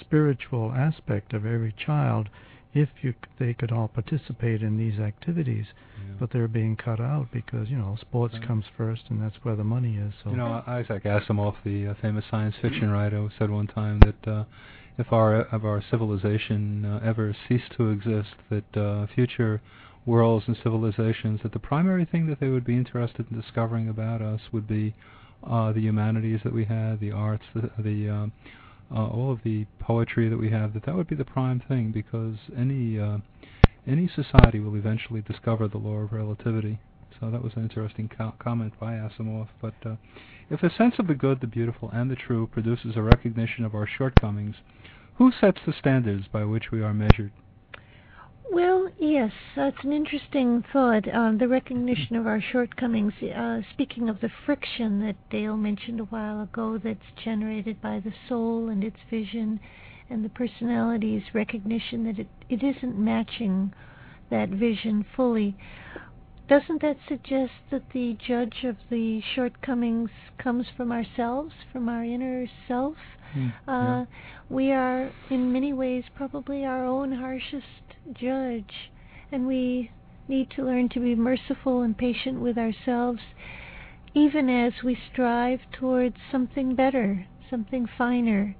spiritual 0.00 0.72
aspect 0.72 1.32
of 1.32 1.46
every 1.46 1.72
child 1.72 2.28
if 2.74 2.88
you, 3.02 3.14
they 3.38 3.54
could 3.54 3.72
all 3.72 3.88
participate 3.88 4.62
in 4.62 4.76
these 4.76 5.00
activities. 5.00 5.66
Yeah. 5.96 6.14
But 6.20 6.32
they're 6.32 6.48
being 6.48 6.76
cut 6.76 7.00
out 7.00 7.28
because, 7.32 7.68
you 7.68 7.76
know, 7.76 7.96
sports 8.00 8.34
right. 8.34 8.46
comes 8.46 8.64
first 8.76 9.02
and 9.08 9.22
that's 9.22 9.36
where 9.42 9.56
the 9.56 9.64
money 9.64 9.96
is. 9.96 10.12
So. 10.22 10.30
You 10.30 10.36
know, 10.36 10.62
Isaac 10.66 11.04
Asimov, 11.04 11.56
the 11.64 11.88
uh, 11.88 11.94
famous 12.00 12.24
science 12.30 12.54
fiction 12.60 12.90
writer, 12.90 13.28
said 13.38 13.50
one 13.50 13.66
time 13.66 14.00
that 14.00 14.30
uh, 14.30 14.44
if 14.98 15.12
our 15.12 15.42
if 15.52 15.64
our 15.64 15.82
civilization 15.90 16.84
uh, 16.84 17.00
ever 17.04 17.34
ceased 17.48 17.72
to 17.76 17.90
exist, 17.90 18.34
that 18.50 18.76
uh, 18.76 19.06
future 19.14 19.60
worlds 20.06 20.44
and 20.46 20.56
civilizations, 20.62 21.40
that 21.42 21.52
the 21.52 21.58
primary 21.58 22.04
thing 22.04 22.26
that 22.26 22.40
they 22.40 22.48
would 22.48 22.64
be 22.64 22.76
interested 22.76 23.26
in 23.30 23.40
discovering 23.40 23.88
about 23.88 24.22
us 24.22 24.40
would 24.52 24.66
be 24.66 24.94
uh, 25.46 25.72
the 25.72 25.80
humanities 25.80 26.40
that 26.44 26.52
we 26.52 26.64
had, 26.64 26.98
the 26.98 27.12
arts, 27.12 27.44
the, 27.54 27.70
the 27.78 28.30
uh, 28.90 29.06
all 29.06 29.32
of 29.32 29.42
the 29.42 29.66
poetry 29.78 30.28
that 30.28 30.38
we 30.38 30.50
have. 30.50 30.74
That 30.74 30.84
that 30.86 30.94
would 30.94 31.08
be 31.08 31.16
the 31.16 31.24
prime 31.24 31.60
thing 31.60 31.92
because 31.92 32.36
any 32.56 32.98
uh, 32.98 33.18
any 33.86 34.08
society 34.08 34.60
will 34.60 34.76
eventually 34.76 35.22
discover 35.22 35.68
the 35.68 35.78
law 35.78 35.96
of 35.96 36.12
relativity. 36.12 36.78
So 37.18 37.30
that 37.30 37.42
was 37.42 37.54
an 37.56 37.62
interesting 37.62 38.08
co- 38.08 38.34
comment 38.38 38.78
by 38.78 38.92
Asimov. 38.94 39.48
But 39.60 39.74
uh, 39.84 39.96
if 40.50 40.62
a 40.62 40.70
sense 40.70 40.94
of 40.98 41.06
the 41.06 41.14
good, 41.14 41.40
the 41.40 41.46
beautiful, 41.46 41.90
and 41.90 42.10
the 42.10 42.16
true 42.16 42.46
produces 42.46 42.96
a 42.96 43.02
recognition 43.02 43.64
of 43.64 43.74
our 43.74 43.86
shortcomings, 43.86 44.56
who 45.14 45.32
sets 45.32 45.60
the 45.66 45.72
standards 45.72 46.28
by 46.28 46.44
which 46.44 46.70
we 46.70 46.82
are 46.82 46.94
measured? 46.94 47.32
Well, 48.50 48.88
yes, 48.98 49.32
that's 49.54 49.84
an 49.84 49.92
interesting 49.92 50.64
thought. 50.72 51.06
Uh, 51.06 51.32
the 51.32 51.48
recognition 51.48 52.16
of 52.16 52.26
our 52.26 52.40
shortcomings. 52.40 53.12
Uh, 53.22 53.60
speaking 53.72 54.08
of 54.08 54.20
the 54.20 54.30
friction 54.46 55.00
that 55.00 55.16
Dale 55.28 55.56
mentioned 55.56 56.00
a 56.00 56.04
while 56.04 56.40
ago, 56.42 56.78
that's 56.78 57.12
generated 57.22 57.80
by 57.82 58.00
the 58.00 58.14
soul 58.28 58.68
and 58.68 58.82
its 58.82 58.96
vision, 59.10 59.60
and 60.08 60.24
the 60.24 60.30
personality's 60.30 61.34
recognition 61.34 62.04
that 62.04 62.18
it, 62.18 62.28
it 62.48 62.62
isn't 62.62 62.98
matching 62.98 63.72
that 64.30 64.48
vision 64.48 65.04
fully. 65.14 65.56
Doesn't 66.48 66.80
that 66.80 66.96
suggest 67.06 67.52
that 67.70 67.90
the 67.92 68.16
judge 68.26 68.64
of 68.64 68.76
the 68.88 69.20
shortcomings 69.34 70.10
comes 70.38 70.66
from 70.74 70.90
ourselves, 70.90 71.52
from 71.70 71.90
our 71.90 72.02
inner 72.02 72.46
self? 72.66 72.96
Mm, 73.36 73.52
uh, 73.68 74.06
We 74.48 74.72
are, 74.72 75.10
in 75.28 75.52
many 75.52 75.74
ways, 75.74 76.04
probably 76.14 76.64
our 76.64 76.86
own 76.86 77.12
harshest 77.12 77.96
judge, 78.14 78.90
and 79.30 79.46
we 79.46 79.90
need 80.26 80.50
to 80.52 80.64
learn 80.64 80.88
to 80.90 81.00
be 81.00 81.14
merciful 81.14 81.82
and 81.82 81.96
patient 81.96 82.40
with 82.40 82.56
ourselves, 82.56 83.20
even 84.14 84.48
as 84.48 84.82
we 84.82 84.94
strive 85.12 85.60
towards 85.70 86.16
something 86.32 86.74
better, 86.74 87.26
something 87.50 87.86
finer. 87.86 88.56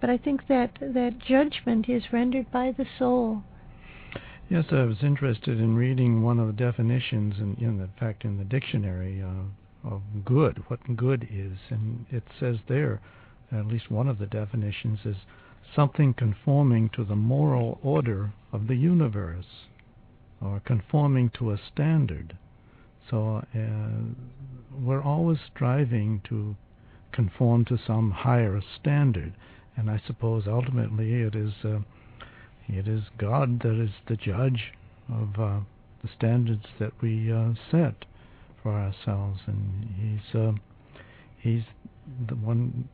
But 0.00 0.10
I 0.10 0.16
think 0.18 0.48
that 0.48 0.78
that 0.80 1.20
judgment 1.20 1.88
is 1.88 2.12
rendered 2.12 2.50
by 2.50 2.72
the 2.72 2.86
soul. 2.98 3.44
Yes, 4.50 4.64
I 4.72 4.84
was 4.84 5.02
interested 5.02 5.60
in 5.60 5.76
reading 5.76 6.22
one 6.22 6.38
of 6.38 6.46
the 6.46 6.54
definitions, 6.54 7.34
in, 7.38 7.56
in 7.60 7.86
fact, 8.00 8.24
in 8.24 8.38
the 8.38 8.44
dictionary 8.44 9.22
uh, 9.22 9.86
of 9.86 10.00
good, 10.24 10.62
what 10.68 10.96
good 10.96 11.28
is, 11.30 11.58
and 11.68 12.06
it 12.10 12.22
says 12.40 12.56
there, 12.66 12.98
at 13.52 13.66
least 13.66 13.90
one 13.90 14.08
of 14.08 14.18
the 14.18 14.26
definitions 14.26 15.00
is 15.04 15.16
something 15.76 16.14
conforming 16.14 16.88
to 16.94 17.04
the 17.04 17.14
moral 17.14 17.78
order 17.82 18.32
of 18.50 18.68
the 18.68 18.74
universe 18.74 19.66
or 20.40 20.62
conforming 20.64 21.28
to 21.38 21.50
a 21.50 21.60
standard. 21.70 22.34
So 23.10 23.44
uh, 23.54 24.78
we're 24.80 25.02
always 25.02 25.38
striving 25.54 26.22
to 26.30 26.56
conform 27.12 27.66
to 27.66 27.76
some 27.86 28.12
higher 28.12 28.62
standard, 28.80 29.34
and 29.76 29.90
I 29.90 30.00
suppose 30.06 30.44
ultimately 30.46 31.20
it 31.20 31.34
is 31.34 31.52
uh, 31.64 31.80
it 32.68 32.86
is 32.86 33.04
God 33.16 33.60
that 33.62 33.80
is 33.80 33.90
the 34.06 34.16
judge 34.16 34.72
of 35.08 35.40
uh, 35.40 35.60
the 36.02 36.08
standards 36.16 36.66
that 36.78 36.92
we 37.00 37.32
uh, 37.32 37.54
set 37.70 38.04
for 38.62 38.72
ourselves, 38.72 39.40
and 39.46 39.94
He's 39.96 40.34
uh, 40.34 40.52
He's 41.38 41.64
the 42.28 42.34
one. 42.34 42.88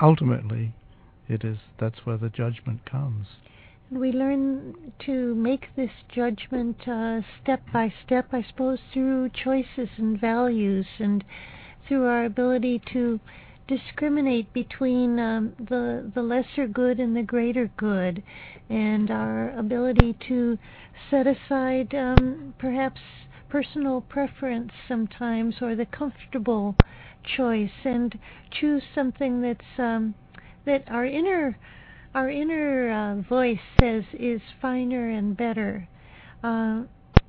Ultimately, 0.00 0.72
it 1.28 1.44
is 1.44 1.58
that's 1.78 2.06
where 2.06 2.16
the 2.16 2.28
judgment 2.28 2.84
comes. 2.84 3.26
We 3.90 4.10
learn 4.10 4.92
to 5.04 5.34
make 5.34 5.74
this 5.76 5.90
judgment 6.08 6.88
uh, 6.88 7.20
step 7.42 7.62
by 7.72 7.92
step, 8.04 8.28
I 8.32 8.42
suppose, 8.42 8.78
through 8.92 9.30
choices 9.30 9.90
and 9.98 10.18
values, 10.18 10.86
and 10.98 11.24
through 11.86 12.06
our 12.06 12.24
ability 12.24 12.80
to 12.92 13.20
discriminate 13.68 14.52
between 14.52 15.18
um, 15.18 15.54
the 15.58 16.10
the 16.14 16.22
lesser 16.22 16.66
good 16.66 16.98
and 17.00 17.16
the 17.16 17.22
greater 17.22 17.70
good, 17.76 18.22
and 18.68 19.10
our 19.10 19.50
ability 19.50 20.16
to 20.28 20.58
set 21.10 21.26
aside 21.26 21.94
um, 21.94 22.54
perhaps 22.58 23.00
personal 23.48 24.00
preference 24.00 24.72
sometimes 24.88 25.56
or 25.60 25.76
the 25.76 25.86
comfortable 25.86 26.74
choice 27.36 27.84
and 27.84 28.18
choose 28.50 28.82
something 28.94 29.42
that's 29.42 29.78
um, 29.78 30.14
that 30.64 30.82
our 30.88 31.04
inner 31.04 31.58
our 32.14 32.30
inner 32.30 32.90
uh, 32.90 33.22
voice 33.22 33.60
says 33.80 34.04
is 34.12 34.40
finer 34.60 35.08
and 35.08 35.36
better. 35.36 35.88
Uh, 36.42 36.82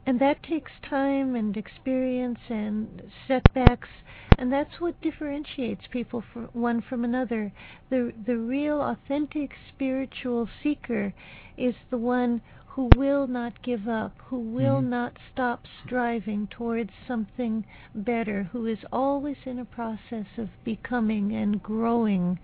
and 0.05 0.19
that 0.19 0.43
takes 0.43 0.71
time 0.89 1.35
and 1.35 1.55
experience 1.55 2.39
and 2.49 3.01
setbacks 3.27 3.87
and 4.37 4.51
that's 4.51 4.79
what 4.79 4.99
differentiates 5.01 5.83
people 5.91 6.23
from 6.33 6.45
one 6.53 6.81
from 6.81 7.03
another 7.03 7.51
the 7.89 8.13
the 8.25 8.37
real 8.37 8.81
authentic 8.81 9.51
spiritual 9.69 10.47
seeker 10.61 11.13
is 11.57 11.75
the 11.89 11.97
one 11.97 12.41
who 12.67 12.85
will 12.87 13.27
not 13.27 13.61
give 13.61 13.87
up 13.87 14.17
who 14.29 14.39
will 14.39 14.81
Mhm. 14.81 14.87
not 14.89 15.17
stop 15.31 15.67
striving 15.85 16.47
towards 16.47 16.91
something 17.07 17.63
better 17.93 18.43
who 18.51 18.65
is 18.65 18.83
always 18.91 19.37
in 19.45 19.59
a 19.59 19.65
process 19.65 20.25
of 20.37 20.49
becoming 20.63 21.31
and 21.33 21.61
growing 21.61 22.39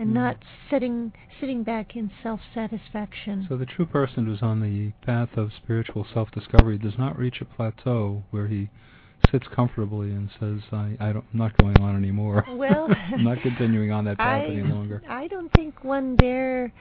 and 0.00 0.10
Mhm. 0.10 0.14
not 0.14 0.44
sitting 0.68 1.12
sitting 1.38 1.62
back 1.62 1.94
in 1.94 2.10
self-satisfaction 2.22 3.46
So 3.48 3.56
the 3.56 3.66
true 3.66 3.86
person 3.86 4.26
who's 4.26 4.42
on 4.42 4.60
the 4.60 4.90
path 5.02 5.36
of 5.36 5.52
spiritual 5.52 6.04
self-discovery 6.04 6.78
does 6.78 6.98
not 6.98 7.16
reach 7.16 7.40
a 7.40 7.44
plateau 7.44 8.24
where 8.30 8.48
he 8.48 8.70
sits 9.30 9.46
comfortably 9.54 10.10
and 10.10 10.30
says, 10.40 10.60
"I, 10.72 10.96
I 11.00 11.12
don't, 11.12 11.24
I'm 11.32 11.38
not 11.38 11.56
going 11.56 11.78
on 11.78 11.96
anymore. 11.96 12.44
Well, 12.58 12.88
I'm 13.12 13.24
not 13.24 13.40
continuing 13.42 13.90
on 13.92 14.04
that 14.06 14.18
path 14.26 14.44
I, 14.48 14.52
any 14.52 14.62
longer." 14.62 15.02
I 15.08 15.26
don't 15.28 15.52
think 15.52 15.84
one 15.84 16.16
dare 16.16 16.72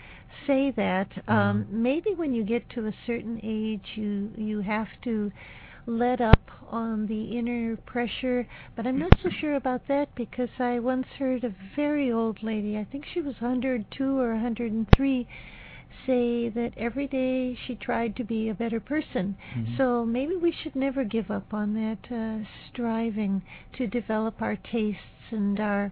say 0.45 0.71
that. 0.71 1.09
Um, 1.27 1.65
Mhm. 1.65 1.69
Maybe 1.69 2.13
when 2.15 2.33
you 2.33 2.43
get 2.43 2.69
to 2.71 2.87
a 2.87 2.93
certain 3.05 3.39
age, 3.43 3.85
you 3.95 4.31
you 4.37 4.61
have 4.61 4.89
to 5.03 5.31
let 5.85 6.19
up 6.19 6.51
on 6.69 7.07
the 7.07 7.37
inner 7.37 7.77
pressure. 7.77 8.45
But 8.75 8.85
I'm 8.85 8.99
not 8.99 9.13
so 9.23 9.29
sure 9.29 9.55
about 9.55 9.87
that 9.87 10.13
because 10.15 10.49
I 10.59 10.79
once 10.79 11.07
heard 11.17 11.43
a 11.45 11.55
very 11.75 12.11
old 12.11 12.43
lady, 12.43 12.77
I 12.77 12.83
think 12.83 13.05
she 13.05 13.21
was 13.21 13.35
102 13.39 14.19
or 14.19 14.33
103, 14.33 15.27
say 16.07 16.49
that 16.49 16.71
every 16.77 17.05
day 17.05 17.53
she 17.67 17.75
tried 17.75 18.15
to 18.15 18.23
be 18.23 18.49
a 18.49 18.53
better 18.55 18.79
person. 18.79 19.35
Mhm. 19.53 19.77
So 19.77 20.05
maybe 20.05 20.35
we 20.35 20.51
should 20.51 20.75
never 20.75 21.03
give 21.03 21.29
up 21.29 21.53
on 21.53 21.73
that 21.75 22.11
uh, 22.11 22.45
striving 22.67 23.43
to 23.73 23.85
develop 23.85 24.41
our 24.41 24.55
tastes 24.55 25.31
and 25.31 25.59
our 25.59 25.91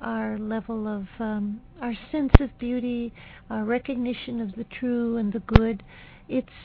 our 0.00 0.36
level 0.36 0.88
of 0.88 1.06
um, 1.20 1.60
our 1.80 1.94
sense 2.10 2.32
of 2.40 2.58
beauty, 2.58 3.12
our 3.48 3.64
recognition 3.64 4.40
of 4.40 4.56
the 4.56 4.64
true 4.64 5.16
and 5.16 5.32
the 5.32 5.38
good. 5.40 5.82
It's 6.28 6.58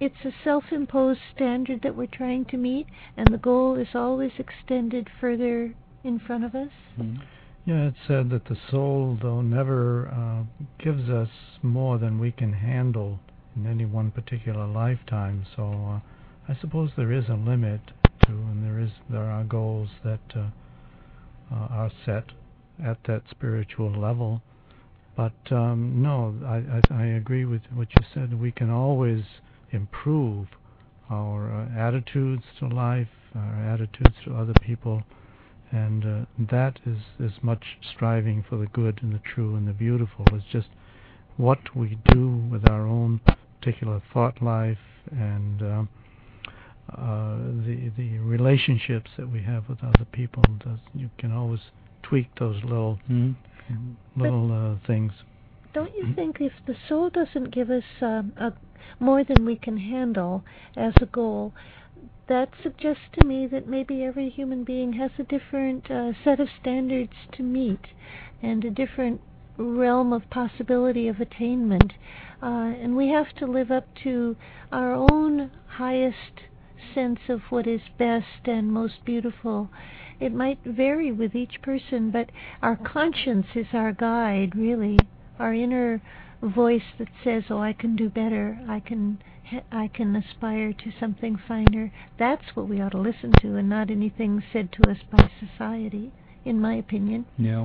it's 0.00 0.24
a 0.24 0.32
self-imposed 0.44 1.20
standard 1.34 1.82
that 1.82 1.94
we're 1.96 2.06
trying 2.06 2.44
to 2.46 2.56
meet, 2.56 2.86
and 3.16 3.26
the 3.28 3.38
goal 3.38 3.74
is 3.74 3.94
always 3.94 4.32
extended 4.38 5.08
further 5.20 5.74
in 6.04 6.18
front 6.18 6.44
of 6.44 6.54
us. 6.54 6.72
Mhm. 6.98 7.20
Yeah, 7.68 7.88
it's 7.88 7.98
said 8.06 8.30
that 8.30 8.46
the 8.46 8.56
soul, 8.70 9.18
though, 9.20 9.42
never 9.42 10.08
uh, 10.08 10.44
gives 10.82 11.10
us 11.10 11.28
more 11.62 11.98
than 11.98 12.18
we 12.18 12.32
can 12.32 12.54
handle 12.54 13.20
in 13.54 13.66
any 13.66 13.84
one 13.84 14.10
particular 14.10 14.66
lifetime. 14.66 15.44
So 15.54 15.64
uh, 15.64 16.00
I 16.50 16.58
suppose 16.62 16.92
there 16.96 17.12
is 17.12 17.28
a 17.28 17.34
limit 17.34 17.82
to, 18.22 18.32
and 18.32 18.64
there 18.64 18.80
is 18.80 18.92
there 19.10 19.26
are 19.26 19.44
goals 19.44 19.90
that 20.02 20.20
uh, 20.34 20.48
uh, 21.52 21.66
are 21.68 21.90
set 22.06 22.32
at 22.82 23.04
that 23.06 23.24
spiritual 23.30 23.92
level. 23.92 24.40
But 25.14 25.36
um, 25.50 26.00
no, 26.00 26.36
I, 26.46 26.78
I 26.78 27.02
I 27.02 27.06
agree 27.08 27.44
with 27.44 27.60
what 27.74 27.88
you 27.94 28.02
said. 28.14 28.40
We 28.40 28.50
can 28.50 28.70
always 28.70 29.24
improve 29.72 30.46
our 31.10 31.52
uh, 31.52 31.78
attitudes 31.78 32.44
to 32.60 32.66
life, 32.68 33.08
our 33.34 33.62
attitudes 33.74 34.14
to 34.24 34.34
other 34.36 34.54
people, 34.62 35.02
and 35.70 36.04
uh, 36.04 36.26
that 36.50 36.78
is 36.86 36.98
as 37.24 37.42
much 37.42 37.78
striving 37.94 38.44
for 38.48 38.56
the 38.56 38.66
good 38.66 39.00
and 39.02 39.12
the 39.12 39.20
true 39.34 39.56
and 39.56 39.68
the 39.68 39.72
beautiful 39.72 40.24
as 40.34 40.42
just 40.50 40.68
what 41.36 41.58
we 41.74 41.98
do 42.12 42.36
with 42.50 42.68
our 42.68 42.86
own 42.86 43.20
particular 43.60 44.02
thought 44.12 44.42
life 44.42 44.78
and 45.10 45.62
uh, 45.62 45.84
uh, 46.96 47.36
the 47.66 47.92
the 47.96 48.18
relationships 48.18 49.10
that 49.18 49.30
we 49.30 49.42
have 49.42 49.68
with 49.68 49.82
other 49.84 50.06
people. 50.12 50.42
Does, 50.64 50.78
you 50.94 51.10
can 51.18 51.32
always 51.32 51.60
tweak 52.02 52.28
those 52.38 52.62
little 52.64 52.98
Mhm. 53.10 53.34
little 54.16 54.52
uh, 54.52 54.86
things. 54.86 55.12
Don't 55.74 55.94
you 55.94 56.14
think 56.14 56.40
if 56.40 56.52
the 56.66 56.74
soul 56.88 57.10
doesn't 57.10 57.50
give 57.50 57.70
us 57.70 57.84
um, 58.00 58.32
a, 58.36 58.52
more 59.00 59.22
than 59.22 59.44
we 59.44 59.56
can 59.56 59.76
handle 59.76 60.42
as 60.76 60.94
a 61.00 61.06
goal, 61.06 61.52
that 62.28 62.50
suggests 62.62 63.04
to 63.12 63.24
me 63.24 63.46
that 63.46 63.66
maybe 63.66 64.04
every 64.04 64.28
human 64.28 64.64
being 64.64 64.92
has 64.94 65.10
a 65.18 65.22
different 65.24 65.90
uh, 65.90 66.12
set 66.24 66.40
of 66.40 66.48
standards 66.60 67.14
to 67.32 67.42
meet 67.42 67.88
and 68.42 68.64
a 68.64 68.70
different 68.70 69.20
realm 69.56 70.12
of 70.12 70.30
possibility 70.30 71.08
of 71.08 71.20
attainment. 71.20 71.92
Uh, 72.42 72.72
and 72.80 72.96
we 72.96 73.08
have 73.08 73.34
to 73.34 73.46
live 73.46 73.70
up 73.70 73.86
to 74.02 74.36
our 74.70 74.92
own 74.92 75.50
highest 75.66 76.42
sense 76.94 77.18
of 77.28 77.40
what 77.50 77.66
is 77.66 77.80
best 77.98 78.46
and 78.46 78.72
most 78.72 79.04
beautiful. 79.04 79.68
It 80.20 80.32
might 80.32 80.58
vary 80.64 81.10
with 81.10 81.34
each 81.34 81.60
person, 81.62 82.10
but 82.10 82.30
our 82.62 82.76
conscience 82.76 83.46
is 83.54 83.66
our 83.72 83.92
guide, 83.92 84.54
really. 84.54 84.98
Our 85.38 85.54
inner 85.54 86.00
voice 86.42 86.94
that 86.98 87.08
says, 87.24 87.44
"Oh, 87.50 87.58
I 87.58 87.72
can 87.72 87.96
do 87.96 88.08
better. 88.08 88.60
I 88.68 88.80
can 88.80 89.18
I 89.72 89.88
can 89.88 90.14
aspire 90.16 90.72
to 90.72 90.90
something 90.90 91.36
finer." 91.36 91.92
That's 92.18 92.54
what 92.54 92.68
we 92.68 92.80
ought 92.80 92.92
to 92.92 92.98
listen 92.98 93.32
to 93.40 93.56
and 93.56 93.68
not 93.68 93.90
anything 93.90 94.42
said 94.52 94.72
to 94.72 94.88
us 94.88 94.98
by 95.10 95.30
society, 95.40 96.12
in 96.44 96.60
my 96.60 96.74
opinion. 96.74 97.26
Yeah, 97.36 97.58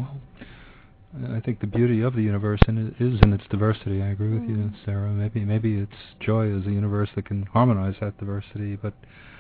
well, 1.13 1.32
I 1.36 1.39
think 1.39 1.60
the 1.60 1.67
beauty 1.67 2.02
of 2.02 2.15
the 2.15 2.24
universe 2.24 2.62
in 2.67 2.96
is 3.00 3.22
in 3.22 3.34
its 3.34 3.48
diversity. 3.48 4.02
I 4.02 4.08
agree 4.08 4.34
with 4.34 4.50
you, 4.50 4.56
Mm. 4.56 4.74
Sarah. 4.86 5.12
Maybe 5.12 5.46
maybe 5.46 5.78
its 5.78 6.15
joy 6.19 6.48
is 6.48 6.65
a 6.65 6.72
universe 6.72 7.10
that 7.15 7.26
can 7.26 7.43
harmonize 7.43 7.96
that 8.00 8.17
diversity. 8.17 8.76
But 8.76 8.93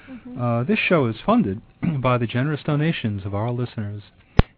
Mhm. 0.09 0.37
uh, 0.37 0.63
this 0.63 0.79
show 0.79 1.05
is 1.07 1.19
funded 1.21 1.61
by 1.99 2.17
the 2.17 2.27
generous 2.27 2.61
donations 2.63 3.25
of 3.25 3.33
our 3.33 3.51
listeners, 3.51 4.03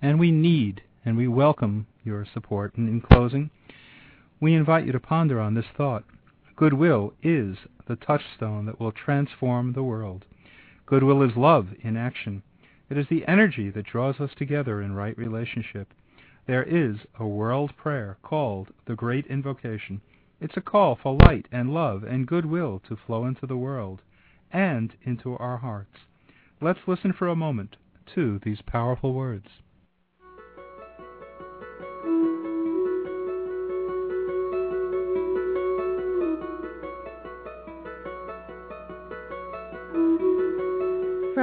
and 0.01 0.19
we 0.19 0.31
need 0.31 0.81
and 1.05 1.15
we 1.15 1.27
welcome 1.27 1.85
your 2.03 2.25
support. 2.25 2.75
And 2.75 2.89
in 2.89 2.99
closing, 2.99 3.49
we 4.41 4.53
invite 4.55 4.85
you 4.85 4.91
to 4.91 4.99
ponder 4.99 5.39
on 5.39 5.53
this 5.53 5.67
thought: 5.77 6.03
goodwill 6.55 7.13
is 7.23 7.57
the 7.87 7.95
touchstone 7.95 8.65
that 8.65 8.79
will 8.79 8.91
transform 8.91 9.73
the 9.73 9.83
world. 9.83 10.25
Goodwill 10.85 11.23
is 11.23 11.35
love 11.35 11.67
in 11.81 11.97
action. 11.97 12.43
It 12.89 12.97
is 12.97 13.07
the 13.09 13.27
energy 13.27 13.69
that 13.71 13.85
draws 13.85 14.19
us 14.19 14.31
together 14.35 14.81
in 14.81 14.93
right 14.93 15.17
relationship. 15.17 15.93
There 16.47 16.63
is 16.63 16.97
a 17.19 17.27
world 17.27 17.75
prayer 17.75 18.17
called 18.21 18.69
the 18.85 18.95
Great 18.95 19.25
Invocation. 19.25 20.01
It's 20.39 20.57
a 20.57 20.61
call 20.61 20.95
for 20.95 21.15
light 21.15 21.47
and 21.51 21.73
love 21.73 22.03
and 22.03 22.27
goodwill 22.27 22.81
to 22.87 22.95
flow 22.95 23.25
into 23.25 23.47
the 23.47 23.57
world 23.57 24.01
and 24.51 24.93
into 25.03 25.35
our 25.37 25.57
hearts. 25.57 25.97
Let's 26.61 26.87
listen 26.87 27.13
for 27.13 27.27
a 27.27 27.35
moment 27.35 27.77
to 28.13 28.39
these 28.43 28.61
powerful 28.61 29.13
words. 29.13 29.47